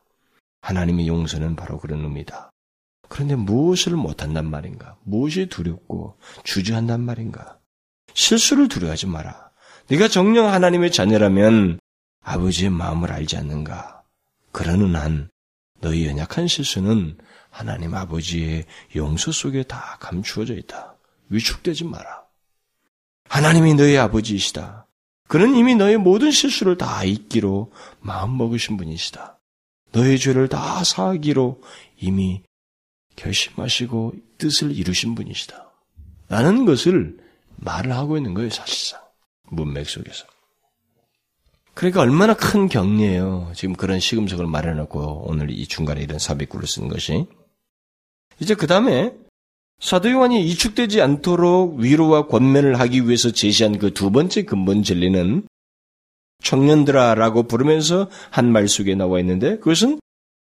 [0.60, 2.50] 하나님의 용서는 바로 그런 의미다.
[3.08, 4.96] 그런데 무엇을 못한단 말인가?
[5.02, 7.58] 무엇이 두렵고 주저한단 말인가?
[8.14, 9.50] 실수를 두려워하지 마라.
[9.88, 11.80] 네가 정령 하나님의 자녀라면
[12.22, 14.02] 아버지의 마음을 알지 않는가?
[14.52, 15.28] 그러는 한
[15.80, 17.16] 너희 연약한 실수는
[17.52, 18.64] 하나님 아버지의
[18.96, 20.96] 용서 속에 다 감추어져 있다.
[21.28, 22.22] 위축되지 마라.
[23.28, 24.86] 하나님이 너의 아버지이시다.
[25.28, 29.38] 그는 이미 너의 모든 실수를 다 잊기로 마음 먹으신 분이시다.
[29.92, 31.60] 너의 죄를 다 사하기로
[31.98, 32.42] 이미
[33.16, 35.70] 결심하시고 뜻을 이루신 분이시다.
[36.28, 37.18] 라는 것을
[37.56, 39.00] 말을 하고 있는 거예요, 사실상.
[39.50, 40.24] 문맥 속에서.
[41.74, 43.52] 그러니까 얼마나 큰 격려예요.
[43.54, 47.26] 지금 그런 시금석을 말해놓고 오늘 이 중간에 이런 사비구를 쓴 것이.
[48.42, 49.12] 이제 그 다음에
[49.80, 55.46] 사도 요한이 이축되지 않도록 위로와 권면을 하기 위해서 제시한 그 두 번째 근본 진리는
[56.42, 60.00] 청년들아라고 부르면서 한 말 속에 나와 있는데 그것은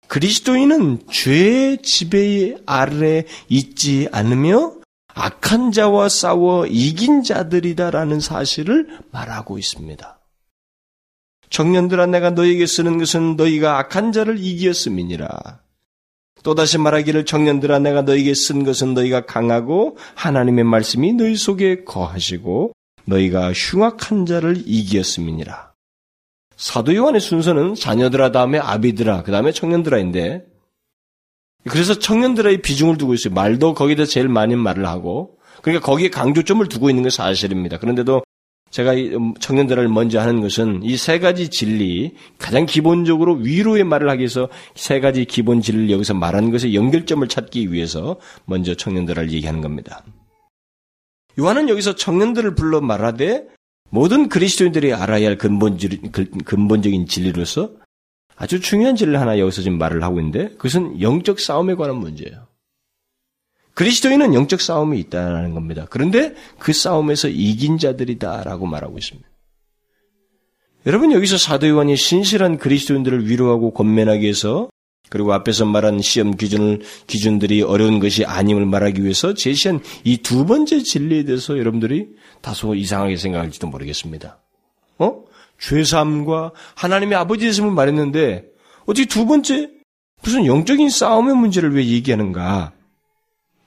[0.06, 4.74] 그리스도인은 죄의 지배 아래 있지 않으며
[5.08, 10.18] 악한 자와 싸워 이긴 자들이다라는 사실을 말하고 있습니다.
[11.50, 15.60] 청년들아 내가 너에게 쓰는 것은 너희가 악한 자를 이기었음이니라.
[16.42, 22.72] 또다시 말하기를 청년들아 내가 너에게 쓴 것은 너희가 강하고 하나님의 말씀이 너희 속에 거하시고
[23.04, 25.72] 너희가 흉악한 자를 이기었음이니라.
[26.56, 30.44] 사도 요한의 순서는 자녀들아 다음에 아비들아 그 다음에 청년들아인데
[31.68, 33.34] 그래서 청년들의 비중을 두고 있어요.
[33.34, 37.78] 말도 거기다 제일 많이 말을 하고 그러니까 거기에 강조점을 두고 있는 건 사실입니다.
[37.78, 38.22] 그런데도
[38.70, 44.20] 제가 음, 청년들을 먼저 하는 것은 이 세 가지 진리, 가장 기본적으로 위로의 말을 하기
[44.20, 50.04] 위해서 세 가지 기본 진리를 여기서 말하는 것의 연결점을 찾기 위해서 먼저 청년들을 얘기하는 겁니다.
[51.38, 53.46] 요한은 여기서 청년들을 불러 말하되
[53.90, 56.10] 모든 그리스도인들이 알아야 할 근본질,
[56.44, 57.70] 근본적인 진리로서
[58.36, 62.47] 아주 중요한 진리를 하나 여기서 지금 말을 하고 있는데 그것은 영적 싸움에 관한 문제예요.
[63.78, 65.86] 그리스도인은 영적 싸움이 있다는 겁니다.
[65.88, 69.28] 그런데 그 싸움에서 이긴 자들이다라고 말하고 있습니다.
[70.86, 74.68] 여러분 여기서 사도 요한이 신실한 그리스도인들을 위로하고 권면하기 위해서
[75.10, 80.82] 그리고 앞에서 말한 시험 기준을 기준들이 어려운 것이 아님을 말하기 위해서 제시한 이 두 번째
[80.82, 82.08] 진리에 대해서 여러분들이
[82.40, 84.40] 다소 이상하게 생각할지도 모르겠습니다.
[84.98, 85.22] 어?
[85.60, 88.44] 죄사함과 하나님의 아버지 되심을 말했는데
[88.86, 89.70] 어떻게 두 번째
[90.24, 92.72] 무슨 영적인 싸움의 문제를 왜 얘기하는가?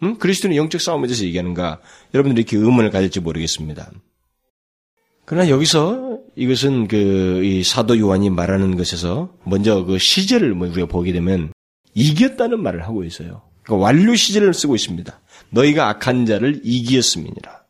[0.04, 0.18] 응?
[0.18, 1.80] 그리스도는 영적 싸움에 대해서 얘기하는가?
[2.14, 3.92] 여러분들이 이렇게 의문을 가질지 모르겠습니다.
[5.26, 11.54] 그러나 여기서 이것은 그 사도 요한이 말하는 것에서 먼저 그 시제를 뭐 우리가 보게 되면
[11.94, 13.42] 이겼다는 말을 하고 있어요.
[13.64, 15.20] 그러니까 완료 시제를 쓰고 있습니다.
[15.52, 17.64] 너희가 악한 자를 이기었음이니라.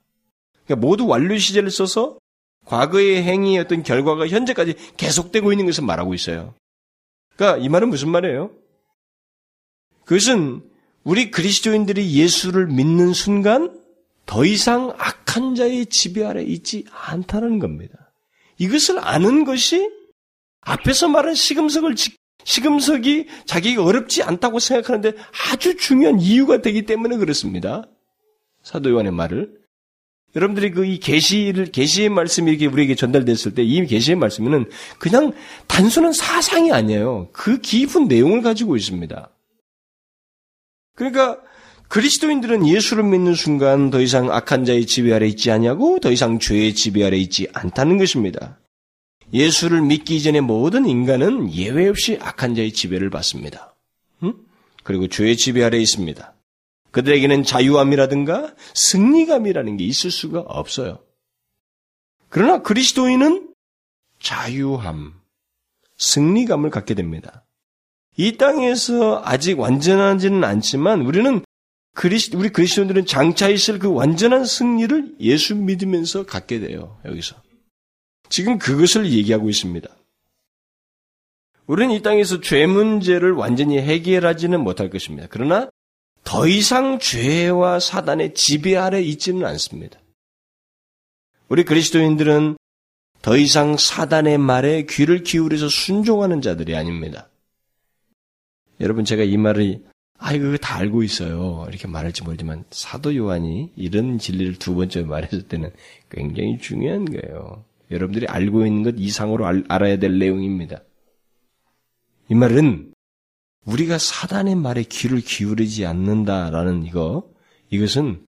[0.65, 2.17] 그러니까 모두 완료 시제를 써서
[2.65, 6.53] 과거의 행위의 어떤 결과가 현재까지 계속되고 있는 것을 말하고 있어요.
[7.35, 8.51] 그러니까 이 말은 무슨 말이에요?
[10.05, 10.61] 그것은
[11.03, 13.79] 우리 그리스도인들이 예수를 믿는 순간
[14.25, 18.13] 더 이상 악한 자의 지배 아래 있지 않다는 겁니다.
[18.57, 19.89] 이것을 아는 것이
[20.61, 21.95] 앞에서 말한 시금석을
[22.43, 25.13] 시금석이 자기가 어렵지 않다고 생각하는데
[25.51, 27.83] 아주 중요한 이유가 되기 때문에 그렇습니다.
[28.63, 29.59] 사도 요한의 말을
[30.35, 35.33] 여러분들이 그 이 계시를 계시의 말씀이 이렇게 우리에게 전달됐을 때 이 계시의 말씀은 그냥
[35.67, 37.29] 단순한 사상이 아니에요.
[37.33, 39.29] 그 깊은 내용을 가지고 있습니다.
[40.95, 41.39] 그러니까
[41.87, 46.73] 그리스도인들은 예수를 믿는 순간 더 이상 악한 자의 지배 아래 있지 않냐고 더 이상 죄의
[46.73, 48.59] 지배 아래 있지 않다는 것입니다.
[49.33, 53.75] 예수를 믿기 이전에 모든 인간은 예외 없이 악한 자의 지배를 받습니다.
[54.23, 54.33] 응?
[54.83, 56.33] 그리고 죄의 지배 아래 있습니다.
[56.91, 60.99] 그들에게는 자유함이라든가 승리감이라는 게 있을 수가 없어요.
[62.29, 63.53] 그러나 그리스도인은
[64.21, 65.13] 자유함,
[65.97, 67.45] 승리감을 갖게 됩니다.
[68.17, 71.43] 이 땅에서 아직 완전하지는 않지만 우리는
[71.93, 76.99] 그리스, 우리 그리스도인들은 장차 있을 그 완전한 승리를 예수 믿으면서 갖게 돼요.
[77.05, 77.35] 여기서.
[78.29, 79.89] 지금 그것을 얘기하고 있습니다.
[81.67, 85.27] 우리는 이 땅에서 죄 문제를 완전히 해결하지는 못할 것입니다.
[85.29, 85.69] 그러나
[86.23, 89.99] 더 이상 죄와 사단의 지배 아래 있지는 않습니다.
[91.49, 92.57] 우리 그리스도인들은
[93.21, 97.30] 더 이상 사단의 말에 귀를 기울여서 순종하는 자들이 아닙니다.
[98.81, 99.83] 여러분 제가 이 말을
[100.17, 105.43] 아 이거 다 알고 있어요 이렇게 말할지 모르지만 사도 요한이 이런 진리를 두 번째 말했을
[105.43, 105.71] 때는
[106.09, 107.63] 굉장히 중요한 거예요.
[107.91, 110.81] 여러분들이 알고 있는 것 이상으로 알, 알아야 될 내용입니다.
[112.29, 112.93] 이 말은
[113.65, 117.29] 우리가 사단의 말에 귀를 기울이지 않는다라는 이거,
[117.69, 118.25] 이것은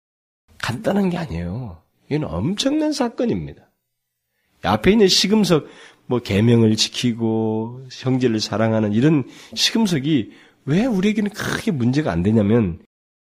[0.58, 1.82] 간단한 게 아니에요.
[2.10, 3.70] 이건 엄청난 사건입니다.
[4.62, 5.66] 앞에 있는 시금석,
[6.10, 10.32] 뭐 계명을 지키고 형제를 사랑하는 이런 시금석이
[10.64, 12.80] 왜 우리에게는 크게 문제가 안 되냐면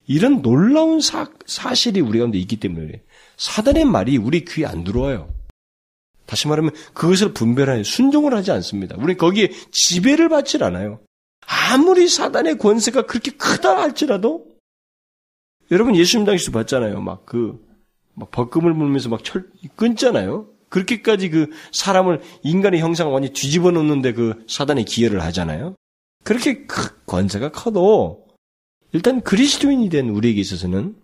[0.08, 3.00] 이런 놀라운 사, 사실이 우리 가운데 있기 때문에.
[3.36, 5.32] 사단의 말이 우리 귀에 안 들어와요.
[6.26, 8.96] 다시 말하면 그것을 분별하여 순종을 하지 않습니다.
[8.98, 10.98] 우리 거기에 지배를 받질 않아요.
[11.46, 14.44] 아무리 사단의 권세가 그렇게 크다 할지라도
[15.70, 17.00] 여러분 예수님 당시도 봤잖아요.
[17.00, 17.64] 막 그,
[18.14, 20.51] 막 벌금을 물면서 막 철, 끊잖아요.
[20.72, 25.76] 그렇게까지 그 사람을 인간의 형상을 완전히 뒤집어 놓는데 그 사단이 기여를 하잖아요.
[26.24, 28.26] 그렇게 크, 권세가 커도
[28.92, 30.96] 일단 그리스도인이 된 우리에게 있어서는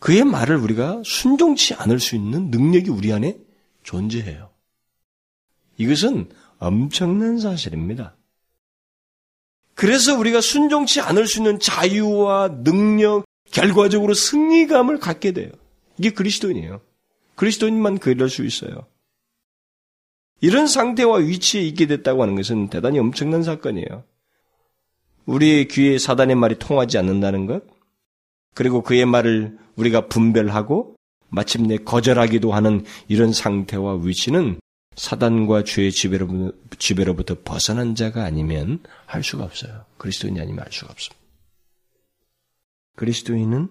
[0.00, 3.38] 그의 말을 우리가 순종치 않을 수 있는 능력이 우리 안에
[3.84, 4.50] 존재해요.
[5.76, 8.16] 이것은 엄청난 사실입니다.
[9.74, 15.50] 그래서 우리가 순종치 않을 수 있는 자유와 능력, 결과적으로 승리감을 갖게 돼요.
[15.98, 16.80] 이게 그리스도인이에요.
[17.36, 18.86] 그리스도인만 그럴 수 있어요.
[20.40, 24.04] 이런 상태와 위치에 있게 됐다고 하는 것은 대단히 엄청난 사건이에요.
[25.26, 27.64] 우리의 귀에 사단의 말이 통하지 않는다는 것,
[28.54, 30.96] 그리고 그의 말을 우리가 분별하고
[31.28, 34.60] 마침내 거절하기도 하는 이런 상태와 위치는
[34.96, 39.84] 사단과 죄의 지배로부터, 벗어난 자가 아니면 할 수가 없어요.
[39.98, 41.24] 그리스도인이 아니면 할 수가 없습니다.
[42.96, 43.68] 그리스도인은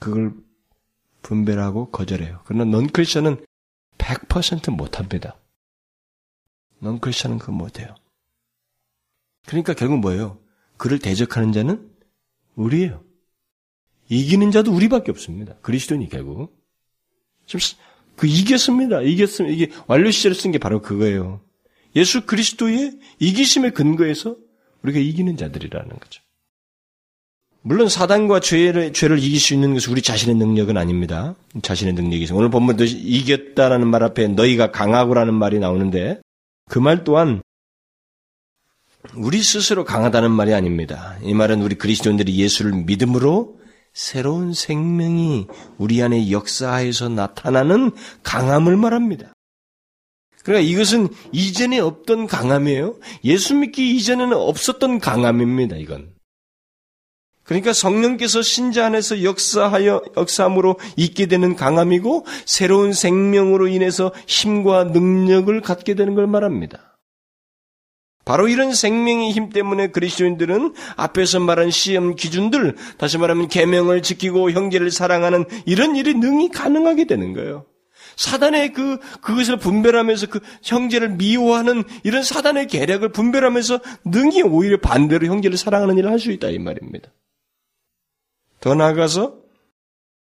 [0.00, 0.34] 그걸
[1.22, 2.42] 분별하고 거절해요.
[2.44, 3.44] 그러나 넌 크리스천은
[3.98, 5.36] 100% 못합니다.
[6.80, 7.94] 넌 크리스천은 그거 못해요.
[9.46, 10.38] 그러니까 결국 뭐예요?
[10.76, 11.90] 그를 대적하는 자는
[12.54, 13.04] 우리예요.
[14.08, 15.56] 이기는 자도 우리밖에 없습니다.
[15.60, 16.56] 그리스도인이 결국.
[18.16, 19.02] 그 이겼습니다.
[19.02, 19.54] 이겼습니다.
[19.54, 21.40] 이게 완료 시제를 쓴게 바로 그거예요.
[21.96, 24.36] 예수 그리스도의 이기심의 근거에서
[24.82, 26.22] 우리가 이기는 자들이라는 거죠.
[27.62, 31.34] 물론 사단과 죄를, 죄를 이길 수 있는 것은 우리 자신의 능력은 아닙니다.
[31.60, 32.34] 자신의 능력이 있어.
[32.34, 36.20] 오늘 본문도 이겼다라는 말 앞에 너희가 강하고라는 말이 나오는데
[36.70, 37.42] 그 말 또한
[39.14, 41.16] 우리 스스로 강하다는 말이 아닙니다.
[41.22, 43.58] 이 말은 우리 그리스도인들이 예수를 믿음으로
[43.92, 45.46] 새로운 생명이
[45.78, 47.92] 우리 안에 역사에서 나타나는
[48.22, 49.32] 강함을 말합니다.
[50.44, 52.96] 그러니까 이것은 이전에 없던 강함이에요.
[53.24, 56.17] 예수 믿기 이전에는 없었던 강함입니다, 이건.
[57.48, 65.94] 그러니까 성령께서 신자 안에서 역사하여 역사함으로 있게 되는 강함이고 새로운 생명으로 인해서 힘과 능력을 갖게
[65.94, 66.98] 되는 걸 말합니다.
[68.26, 74.90] 바로 이런 생명의 힘 때문에 그리스도인들은 앞에서 말한 시험 기준들, 다시 말하면 계명을 지키고 형제를
[74.90, 77.64] 사랑하는 이런 일이 능히 가능하게 되는 거예요.
[78.16, 85.56] 사단의 그 그것을 분별하면서 그 형제를 미워하는 이런 사단의 계략을 분별하면서 능히 오히려 반대로 형제를
[85.56, 87.10] 사랑하는 일을 할 수 있다 이 말입니다.
[88.60, 89.36] 더 나아가서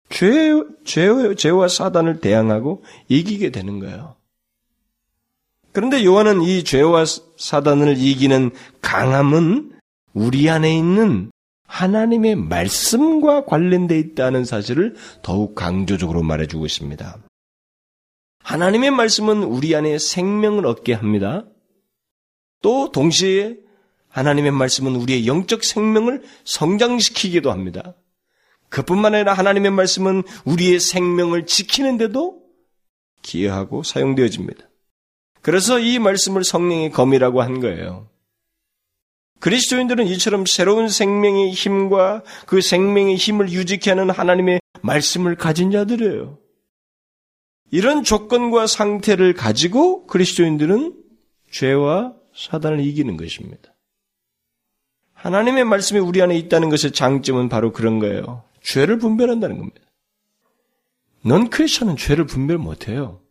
[0.10, 0.52] 죄,
[0.84, 4.16] 죄, 죄와 사단을 대항하고 이기게 되는 거예요.
[5.72, 7.06] 그런데 요한은 이 죄와
[7.38, 9.74] 사단을 이기는 강함은
[10.14, 11.32] 우리 안에 있는
[11.68, 17.18] 하나님의 말씀과 관련되어 있다는 사실을 더욱 강조적으로 말해주고 있습니다.
[18.44, 21.46] 하나님의 말씀은 우리 안에 생명을 얻게 합니다.
[22.62, 23.58] 또 동시에
[24.10, 27.96] 하나님의 말씀은 우리의 영적 생명을 성장시키기도 합니다.
[28.70, 32.42] 그뿐만 아니라 하나님의 말씀은 우리의 생명을 지키는데도
[33.22, 34.70] 기여하고 사용되어집니다.
[35.42, 38.10] 그래서 이 말씀을 성령의 검이라고 한 거예요.
[39.40, 46.40] 그리스도인들은 이처럼 새로운 생명의 힘과 그 생명의 힘을 유지케 하는 하나님의 말씀을 가진 자들이에요.
[47.72, 50.96] 이런 조건과 상태를 가지고 그리스도인들은
[51.52, 53.74] 죄와 사단을 이기는 것입니다.
[55.14, 58.44] 하나님의 말씀이 우리 안에 있다는 것의 장점은 바로 그런 거예요.
[58.66, 59.82] 죄를 분별한다는 겁니다.
[61.24, 63.22] 넌 크리스천은 죄를 분별 못해요.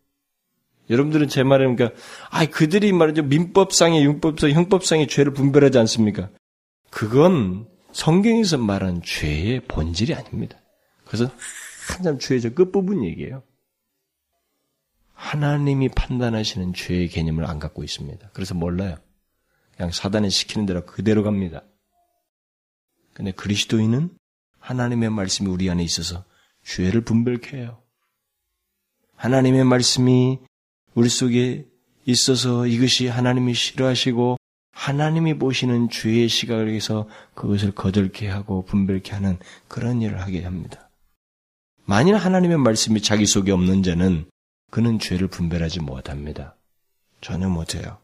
[0.91, 1.99] 여러분들은 제 말에 그러니까
[2.31, 6.31] 아 그들이 말이죠 민법상의 율법상 형법상의 죄를 분별하지 않습니까?
[6.91, 10.59] 그건 성경에서 말한 죄의 본질이 아닙니다.
[11.05, 11.31] 그래서
[11.89, 13.43] 한참 죄의 저 끝부분 얘기예요.
[15.13, 18.31] 하나님이 판단하시는 죄의 개념을 안 갖고 있습니다.
[18.33, 18.97] 그래서 몰라요.
[19.77, 21.63] 그냥 사단이 시키는 대로 그대로 갑니다.
[23.15, 24.11] 근데 그리스도인은
[24.65, 26.25] 하나님의 말씀이 우리 안에 있어서
[26.65, 27.83] 죄를 분별케 해요.
[29.17, 30.39] 하나님의 말씀이
[30.95, 31.67] 우리 속에
[32.07, 34.39] 있어서 이것이 하나님이 싫어하시고
[34.73, 40.89] 하나님이 보시는 죄의 시각에서 그것을 거들게 하고 분별케 하는 그런 일을 하게 합니다.
[41.85, 44.25] 만일 하나님의 말씀이 자기 속에 없는 자는
[44.71, 46.57] 그는 죄를 분별하지 못합니다.
[47.21, 47.99] 전혀 못해요.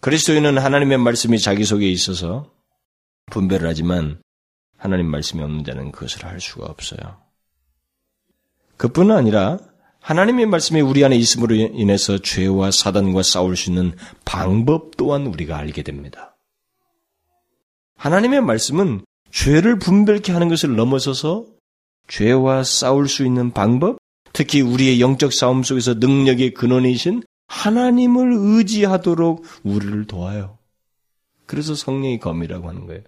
[0.00, 2.50] 그리스도인은 하나님의 말씀이 자기 속에 있어서
[3.30, 4.22] 분별을 하지만
[4.82, 7.18] 하나님 말씀이 없는 자는 그것을 할 수가 없어요.
[8.78, 9.60] 그뿐 아니라
[10.00, 15.84] 하나님의 말씀이 우리 안에 있음으로 인해서 죄와 사단과 싸울 수 있는 방법 또한 우리가 알게
[15.84, 16.36] 됩니다.
[17.94, 21.46] 하나님의 말씀은 죄를 분별케 하는 것을 넘어서서
[22.08, 23.98] 죄와 싸울 수 있는 방법,
[24.32, 30.58] 특히 우리의 영적 싸움 속에서 능력의 근원이신 하나님을 의지하도록 우리를 도와요.
[31.46, 33.02] 그래서 성령의 검이라고 하는 거예요.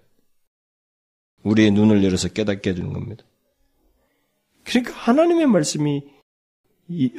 [1.45, 3.23] 우리의 눈을 열어서 깨닫게 해주는 겁니다.
[4.63, 6.03] 그러니까 하나님의 말씀이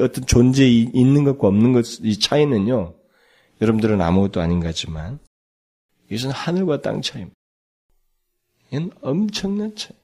[0.01, 2.95] 어떤 존재에 있는 것과 없는 것의 차이는요,
[3.61, 5.19] 여러분들은 아무것도 아닌 것 같지만,
[6.11, 7.37] 이것은 하늘과 땅 차이입니다.
[8.71, 9.97] 이건 엄청난 차이.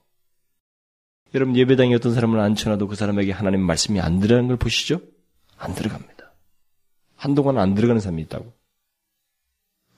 [1.34, 5.00] 여러분 예배당에 어떤 사람을 앉혀놔도 그 사람에게 하나님 말씀이 안 들어가는 걸 보시죠?
[5.56, 6.32] 안 들어갑니다.
[7.16, 8.52] 한동안 안 들어가는 사람이 있다고.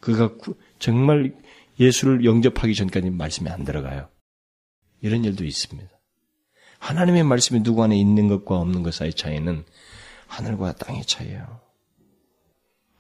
[0.01, 0.35] 그가
[0.79, 1.35] 정말
[1.81, 4.09] 예수를 영접하기 전까지 말씀이 안 들어가요.
[5.05, 5.91] 이런 일도 있습니다.
[6.79, 9.65] 하나님의 말씀이 누구 안에 있는 것과 없는 것 사이 차이는
[10.29, 11.61] 하늘과 땅의 차이예요.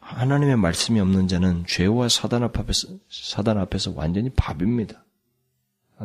[0.01, 5.03] 하나님의 말씀이 없는 자는 죄와 사단 앞에서, 사단 앞에서 완전히 밥입니다.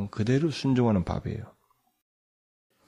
[0.10, 1.44] 그대로 순종하는 밥이에요.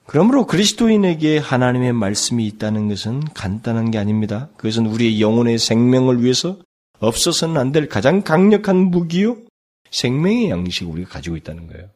[0.06, 4.48] 그러므로 그리스도인에게 하나님의 말씀이 있다는 것은 간단한 게 아닙니다.
[4.56, 6.58] 그것은 우리의 영혼의 생명을 위해서
[6.98, 9.36] 없어서는 안 될 가장 강력한 무기요,
[9.90, 11.90] 생명의 양식을 우리가 가지고 있다는 거예요.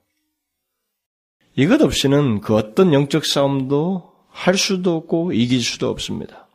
[1.59, 6.49] 이것 없이는 그 어떤 영적 싸움도 할 수도 없고 이길 수도 없습니다.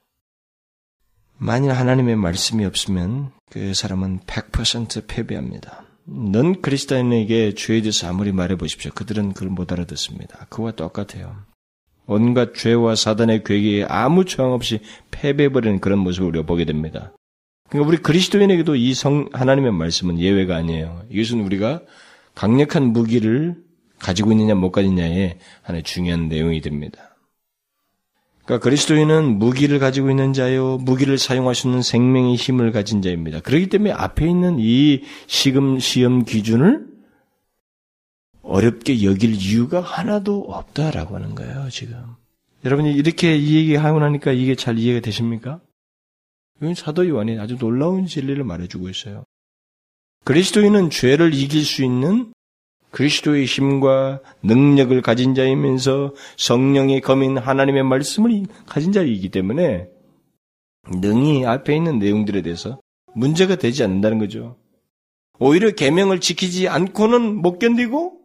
[1.38, 5.86] 만일 하나님의 말씀이 없으면 그 사람은 100% 패배합니다.
[6.06, 8.92] 넌 그리스도인에게 죄에 대해서 아무리 말해 보십시오.
[8.94, 10.46] 그들은 그걸 못 알아듣습니다.
[10.50, 11.36] 그와 똑같아요.
[12.06, 17.12] 온갖 죄와 사단의 괴기에 아무 저항 없이 패배해버리는 그런 모습을 우리가 보게 됩니다.
[17.70, 21.06] 그러니까 우리 그리스도인에게도 이 성, 하나님의 말씀은 예외가 아니에요.
[21.10, 21.82] 이것은 우리가
[22.36, 23.56] 강력한 무기를
[24.02, 27.16] 가지고 있느냐 못 가지냐에 하나의 중요한 내용이 됩니다.
[28.46, 33.40] 그러니까 그리스도인은 무기를 가지고 있는 자요, 무기를 사용할 수 있는 생명의 힘을 가진 자입니다.
[33.40, 36.88] 그렇기 때문에 앞에 있는 이 시금 시험 기준을
[38.42, 42.04] 어렵게 여길 이유가 하나도 없다라고 하는 거예요, 지금.
[42.66, 45.62] 여러분이 이렇게 이 얘기하고 나니까 이게 잘 이해가 되십니까?
[46.60, 49.24] 이건 사도 요한이 아주 놀라운 진리를 말해주고 있어요.
[50.24, 52.34] 그리스도인은 죄를 이길 수 있는
[52.92, 59.88] 그리스도의 힘과 능력을 가진 자이면서 성령의 검인 하나님의 말씀을 가진 자이기 때문에
[61.02, 62.80] 능히 앞에 있는 내용들에 대해서
[63.14, 64.58] 문제가 되지 않는다는 거죠.
[65.40, 68.20] 오히려 계명을 지키지 않고는 못 견디고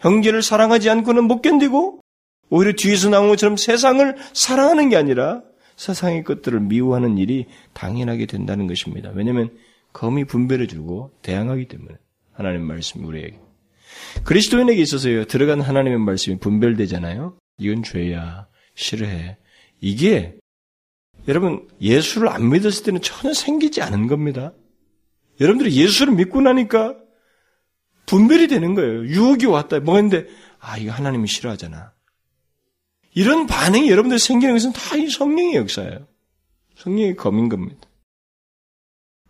[0.00, 2.00] 형제를 사랑하지 않고는 못 견디고
[2.50, 5.42] 오히려 뒤에서 나온 것처럼 세상을 사랑하는 게 아니라
[5.76, 9.10] 세상의 것들을 미워하는 일이 당연하게 된다는 것입니다.
[9.14, 9.50] 왜냐하면
[9.92, 11.96] 검이 분별해 주고 대항하기 때문에
[12.32, 13.45] 하나님 말씀이 우리에게
[14.24, 17.38] 그리스도인에게 있어서요 들어간 하나님의 말씀이 분별되잖아요.
[17.58, 19.38] 이건 죄야 싫어해
[19.80, 20.36] 이게
[21.28, 24.52] 여러분 예수를 안 믿었을 때는 전혀 생기지 않은 겁니다.
[25.40, 26.96] 여러분들이 예수를 믿고 나니까
[28.06, 29.04] 분별이 되는 거예요.
[29.06, 29.80] 유혹이 왔다.
[29.80, 30.26] 뭐했는데
[30.60, 31.92] 아 이거 하나님이 싫어하잖아.
[33.14, 36.06] 이런 반응이 여러분들 생기는 것은 다 이 성령의 역사예요.
[36.76, 37.88] 성령의 검인 겁니다.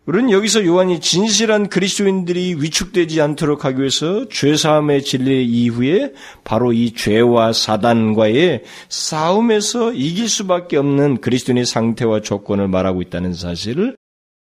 [0.07, 6.13] 우리는 여기서 요한이 진실한 그리스도인들이 위축되지 않도록 하기 위해서 죄사함의 진리 이후에
[6.45, 13.97] 바로 이 죄와 사단과의 싸움에서 이길 수밖에 없는 그리스도인의 상태와 조건을 말하고 있다는 사실을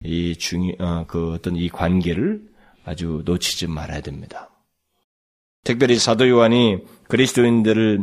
[0.05, 2.39] 이 중요 어, 그 어떤 이 관계를
[2.85, 4.51] 아주 놓치지 말아야 됩니다.
[5.63, 8.01] 특별히 사도 요한이 그리스도인들을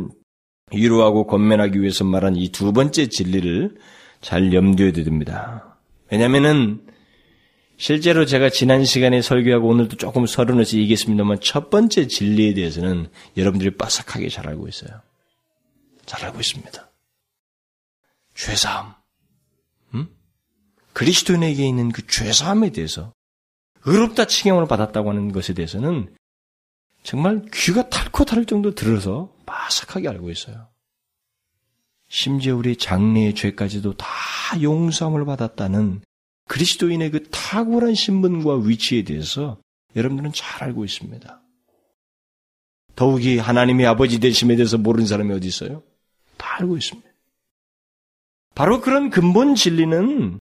[0.73, 3.77] 위로하고 권면하기 위해서 말한 이 두 번째 진리를
[4.19, 5.77] 잘 염두에 둬야 됩니다.
[6.11, 6.84] 왜냐하면은
[7.77, 14.29] 실제로 제가 지난 시간에 설교하고 오늘도 조금 서론에서 얘기했습니다만 첫 번째 진리에 대해서는 여러분들이 빠삭하게
[14.29, 15.01] 잘 알고 있어요.
[16.05, 16.89] 잘 알고 있습니다.
[18.35, 18.95] 죄사함.
[19.95, 20.07] 음?
[20.93, 23.13] 그리스도인에게 있는 그 죄사함에 대해서
[23.83, 26.15] 의롭다 칭함을 받았다고 하는 것에 대해서는
[27.03, 30.69] 정말 귀가 탈코 탈 정도 들어서 빠삭하게 알고 있어요.
[32.07, 34.07] 심지어 우리 장래의 죄까지도 다
[34.61, 36.01] 용서함을 받았다는
[36.47, 39.57] 그리스도인의 그 탁월한 신분과 위치에 대해서
[39.95, 41.41] 여러분들은 잘 알고 있습니다.
[42.95, 45.83] 더욱이 하나님의 아버지 되심에 대해서 모르는 사람이 어디 있어요?
[46.37, 47.09] 다 알고 있습니다.
[48.53, 50.39] 바로 그런 근본 진리는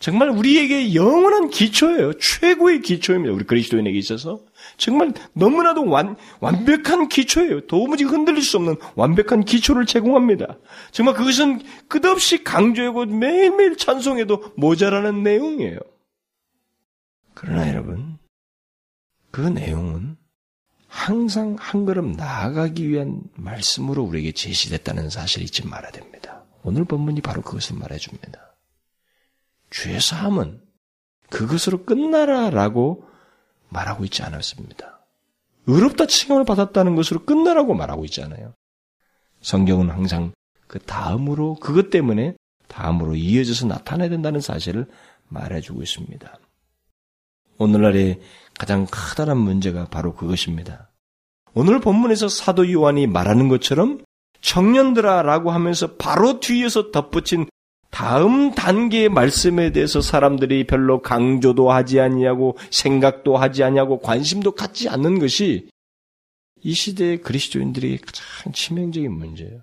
[0.00, 2.12] 정말 우리에게 영원한 기초예요.
[2.18, 3.32] 최고의 기초입니다.
[3.32, 4.44] 우리 그리스도인에게 있어서.
[4.76, 7.66] 정말 너무나도 완, 완벽한 기초예요.
[7.66, 10.58] 도무지 흔들릴 수 없는 완벽한 기초를 제공합니다.
[10.90, 15.78] 정말 그것은 끝없이 강조하고 매일매일 찬송해도 모자라는 내용이에요.
[17.34, 18.18] 그러나 여러분,
[19.30, 20.16] 그 내용은
[20.86, 26.44] 항상 한 걸음 나아가기 위한 말씀으로 우리에게 제시됐다는 사실을 잊지 말아야 됩니다.
[26.62, 28.54] 오늘 본문이 바로 그것을 말해줍니다.
[29.70, 30.62] 죄사함은
[31.30, 33.04] 그것으로 끝나라라고
[33.74, 35.00] 말하고 있지 않았습니다.
[35.66, 38.54] 의롭다 칭함을 받았다는 것으로 끝나라고 말하고 있지 않아요.
[39.42, 40.32] 성경은 항상
[40.66, 42.36] 그 다음으로 그것 때문에
[42.68, 44.86] 다음으로 이어져서 나타나야 된다는 사실을
[45.28, 46.38] 말해주고 있습니다.
[47.58, 48.20] 오늘날의
[48.58, 50.90] 가장 커다란 문제가 바로 그것입니다.
[51.54, 54.04] 오늘 본문에서 사도 요한이 말하는 것처럼
[54.40, 57.46] 청년들아라고 하면서 바로 뒤에서 덧붙인
[57.94, 65.20] 다음 단계의 말씀에 대해서 사람들이 별로 강조도 하지 아니하고 생각도 하지 아니하고 관심도 갖지 않는
[65.20, 65.68] 것이
[66.64, 69.60] 이 시대의 그리스도인들이 가장 치명적인 문제예요.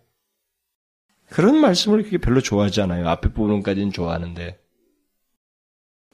[1.30, 3.10] 그런 말씀을 그렇게 별로 좋아하지 않아요.
[3.10, 4.58] 앞에 부분까지는 좋아하는데.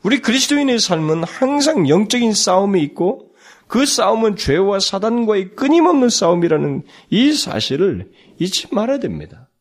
[0.02, 3.36] 우리 그리스도인의 삶은 항상 영적인 싸움이 있고
[3.68, 9.52] 그 싸움은 죄와 사단과의 끊임없는 싸움이라는 이 사실을 잊지 말아야 됩니다.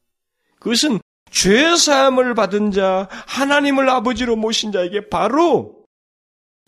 [0.58, 1.00] 그것은
[1.36, 5.84] 죄 사함을 받은 자, 하나님을 아버지로 모신 자에게 바로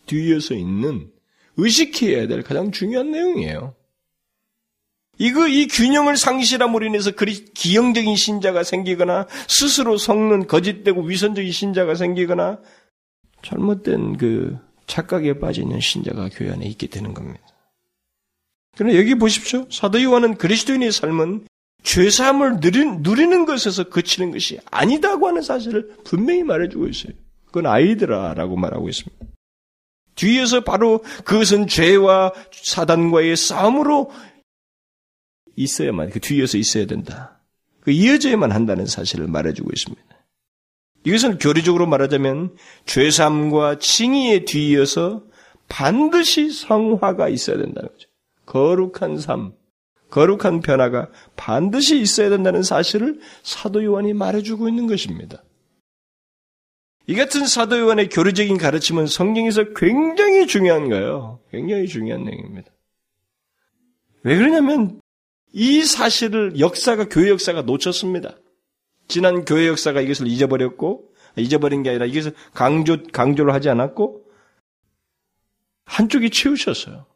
[0.05, 1.09] 뒤에서 있는
[1.57, 3.75] 의식해야 될 가장 중요한 내용이에요.
[5.17, 12.59] 이거 이 균형을 상실함으로 인해서 그리 기형적인 신자가 생기거나 스스로 속는 거짓되고 위선적인 신자가 생기거나
[13.41, 17.41] 잘못된 그 착각에 빠지는 신자가 교회 안에 있게 되는 겁니다.
[18.77, 19.65] 그러나 여기 보십시오.
[19.71, 21.48] 사도 요한은 그리스도인의 삶은
[21.83, 27.13] 죄사함을 누리는 것에서 그치는 것이 아니다고 하는 사실을 분명히 말해주고 있어요.
[27.45, 29.25] 그건 아이들아라고 말하고 있습니다.
[30.15, 34.11] 뒤에서 바로 그것은 죄와 사단과의 싸움으로
[35.55, 37.41] 있어야만, 그 뒤에서 있어야 된다.
[37.79, 40.03] 그 이어져야만 한다는 사실을 말해주고 있습니다.
[41.05, 42.55] 이것은 교리적으로 말하자면
[42.85, 45.23] 죄삼과 칭의에 뒤이어서
[45.69, 48.09] 반드시 성화가 있어야 된다는 거죠.
[48.45, 49.53] 거룩한 삶,
[50.09, 55.43] 거룩한 변화가 반드시 있어야 된다는 사실을 사도 요한이 말해주고 있는 것입니다.
[57.07, 61.39] 이 같은 사도 요한의 교리적인 가르침은 성경에서 굉장히 중요한 거예요.
[61.51, 62.71] 굉장히 중요한 내용입니다.
[64.23, 65.01] 왜 그러냐면
[65.51, 68.37] 이 사실을 역사가 교회 역사가 놓쳤습니다.
[69.07, 74.23] 지난 교회 역사가 이것을 잊어버렸고 잊어버린 게 아니라 이것을 강조 강조를 하지 않았고
[75.85, 77.07] 한쪽이 치우쳤어요.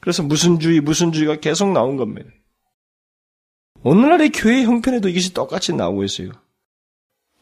[0.00, 2.30] 그래서 무슨 주의 무슨 주의가 계속 나온 겁니다.
[3.82, 6.30] 오늘날의 교회 형편에도 이것이 똑같이 나오고 있어요.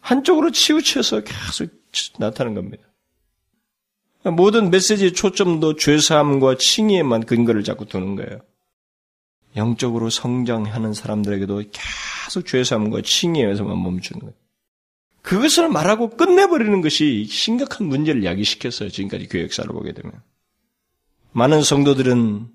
[0.01, 1.71] 한쪽으로 치우쳐서 계속
[2.19, 2.85] 나타나는 겁니다.
[4.25, 8.41] 모든 메시지의 초점도 죄사함과 칭의에만 근거를 잡고 두는 거예요.
[9.57, 14.35] 영적으로 성장하는 사람들에게도 계속 죄사함과 칭의에서만 멈추는 거예요.
[15.23, 18.91] 그것을 말하고 끝내버리는 것이 심각한 문제를 야기시켰어요.
[18.91, 20.13] 지금까지 교회 역사를 보게 되면.
[21.37, 22.49] 많은 성도들은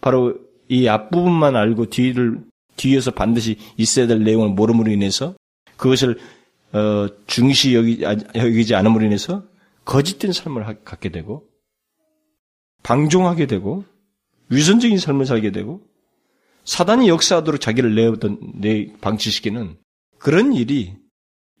[0.00, 0.38] 바로
[0.68, 2.42] 이 앞부분만 알고 뒤를,
[2.76, 5.34] 뒤에서 반드시 있어야 될 내용을 모름으로 인해서
[5.76, 6.18] 그것을
[6.72, 9.44] 어, 중시 여기, 여기지 않음으로 인해서
[9.84, 11.46] 거짓된 삶을 갖게 되고
[12.82, 13.84] 방종하게 되고
[14.48, 15.82] 위선적인 삶을 살게 되고
[16.64, 19.76] 사단이 역사하도록 자기를 내어던 내 방치시키는
[20.18, 20.96] 그런 일이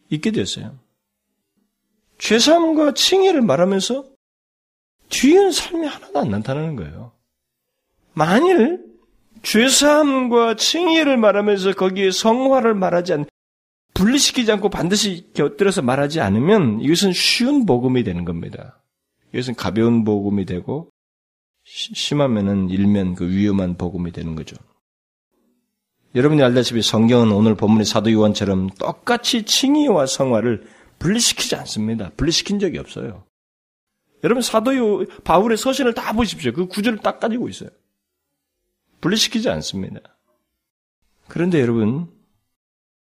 [0.08, 0.78] 있게 됐어요.
[2.16, 4.09] 죄사함과 칭의를 말하면서
[5.10, 7.12] 뒤은 삶이 하나도 안 나타나는 거예요.
[8.14, 8.84] 만일
[9.42, 13.24] 죄사함과 칭의를 말하면서 거기에 성화를 말하지 않,
[13.94, 18.82] 분리시키지 않고 반드시 곁들여서 말하지 않으면 이것은 쉬운 복음이 되는 겁니다.
[19.32, 20.90] 이것은 가벼운 복음이 되고
[21.64, 24.56] 심하면은 일면 그 위험한 복음이 되는 거죠.
[26.14, 30.66] 여러분이 알다시피 성경은 오늘 본문의 사도 요한처럼 똑같이 칭의와 성화를
[30.98, 32.10] 분리시키지 않습니다.
[32.16, 33.24] 분리시킨 적이 없어요.
[34.24, 36.52] 여러분 사도 요 바울의 서신을 다 보십시오.
[36.52, 37.70] 그 구절을 딱 가지고 있어요.
[39.00, 40.00] 분리시키지 않습니다.
[41.28, 42.08] 그런데 여러분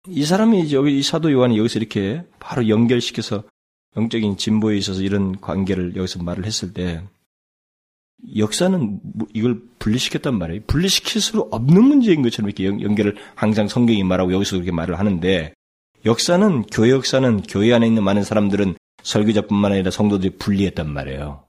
[0.07, 3.43] 이 사람이 여기 이 사도 요한이 여기서 이렇게 바로 연결시켜서
[3.95, 7.03] 영적인 진보에 있어서 이런 관계를 여기서 말을 했을 때
[8.37, 10.61] 역사는 뭐 이걸 분리시켰단 말이에요.
[10.67, 15.53] 분리시킬 수 없는 문제인 것처럼 이렇게 연결을 항상 성경이 말하고 여기서 그렇게 말을 하는데
[16.05, 21.45] 역사는 교회 역사는 교회 안에 있는 많은 사람들은 설교자뿐만 아니라 성도들이 분리했단 말이에요.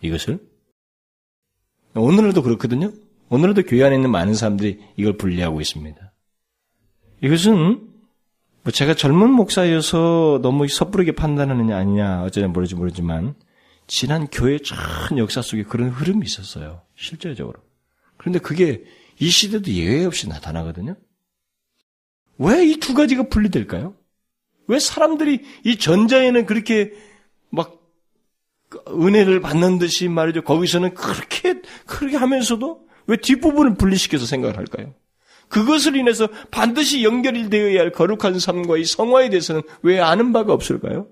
[0.00, 0.40] 이것을
[1.94, 2.92] 오늘도 그렇거든요.
[3.28, 6.12] 오늘도 교회 안에 있는 많은 사람들이 이걸 분리하고 있습니다.
[7.22, 7.88] 이것은
[8.62, 13.34] 뭐 제가 젊은 목사여서 너무 섣부르게 판단하느냐 아니냐 어쩌냐 모르지 모르지만
[13.86, 14.76] 지난 교회 전
[15.18, 16.82] 역사 속에 그런 흐름이 있었어요.
[16.96, 17.60] 실제적으로.
[18.16, 18.84] 그런데 그게
[19.18, 20.96] 이 시대도 예외 없이 나타나거든요.
[22.38, 23.94] 왜 이 두 가지가 분리될까요?
[24.68, 26.92] 왜 사람들이 이 전자에는 그렇게
[27.50, 27.82] 막
[28.88, 30.42] 은혜를 받는 듯이 말이죠.
[30.42, 34.94] 거기서는 그렇게 그렇게 하면서도 왜 뒷부분을 분리시켜서 생각을 할까요?
[35.48, 41.08] 그것을 인해서 반드시 연결이 되어야 할 거룩한 삶과의 성화에 대해서는 왜 아는 바가 없을까요?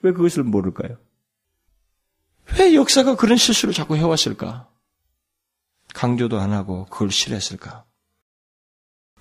[0.00, 0.96] 왜 그것을 모를까요?
[2.58, 4.66] 왜 역사가 그런 실수를 자꾸 해왔을까?
[5.92, 7.84] 강조도 안 하고 그걸 싫어했을까?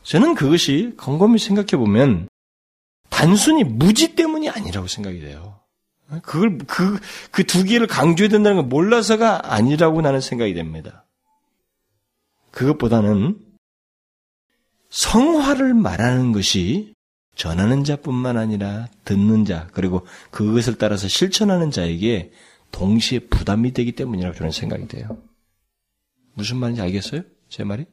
[0.04, 2.29] 저는 그것이 곰곰이 생각해 보면
[3.20, 5.60] 단순히 무지 때문이 아니라고 생각이 돼요.
[6.24, 6.98] 그걸 그
[7.32, 11.06] 그 두 개를 강조해야 된다는 걸 몰라서가 아니라고 나는 생각이 됩니다.
[12.52, 13.38] 그것보다는
[14.90, 16.94] 성화를 말하는 것이
[17.36, 22.32] 전하는 자뿐만 아니라 듣는 자 그리고 그것을 따라서 실천하는 자에게
[22.72, 25.22] 동시에 부담이 되기 때문이라고 저는 생각이 돼요.
[26.36, 27.24] 무슨 말인지 알겠어요?
[27.50, 27.86] 제 말이?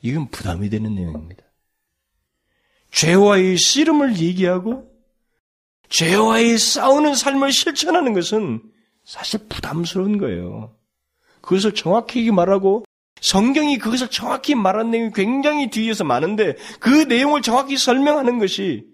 [0.00, 1.45] 이건 부담이 되는 내용입니다.
[2.90, 4.90] 죄와의 씨름을 얘기하고
[5.88, 8.62] 죄와의 싸우는 삶을 실천하는 것은
[9.04, 10.74] 사실 부담스러운 거예요.
[11.40, 12.84] 그것을 정확히 말하고
[13.20, 18.86] 성경이 그것을 정확히 말한 내용이 굉장히 뒤에서 많은데 그 내용을 정확히 설명하는 것이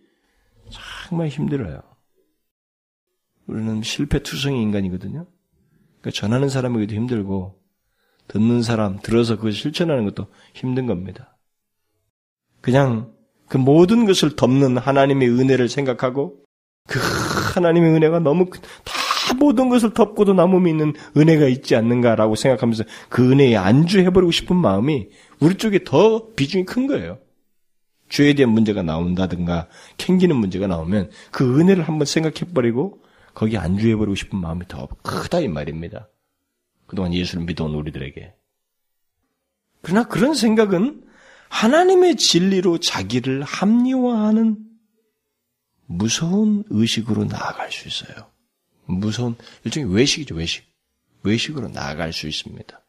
[1.08, 1.82] 정말 힘들어요.
[3.46, 5.26] 우리는 실패투성이 인간이거든요.
[6.00, 7.60] 그러니까 전하는 사람에게도 힘들고
[8.28, 11.36] 듣는 사람, 들어서 그걸 실천하는 것도 힘든 겁니다.
[12.60, 13.12] 그냥
[13.52, 16.36] 그 모든 것을 덮는 하나님의 은혜를 생각하고
[16.88, 16.98] 그
[17.54, 23.56] 하나님의 은혜가 너무 다 모든 것을 덮고도 남음이 있는 은혜가 있지 않는가라고 생각하면서 그 은혜에
[23.56, 27.18] 안주해버리고 싶은 마음이 우리 쪽에 더 비중이 큰 거예요.
[28.08, 33.02] 죄에 대한 문제가 나온다든가 캥기는 문제가 나오면 그 은혜를 한번 생각해버리고
[33.34, 36.08] 거기 안주해버리고 싶은 마음이 더 크다 이 말입니다.
[36.86, 38.32] 그동안 예수를 믿어온 우리들에게.
[39.82, 41.11] 그러나 그런 생각은
[41.52, 44.56] 하나님의 진리로 자기를 합리화하는
[45.84, 48.26] 무서운 의식으로 나아갈 수 있어요.
[48.86, 50.64] 무서운 일종의 외식이죠, 외식.
[51.22, 52.80] 외식으로 나아갈 수 있습니다.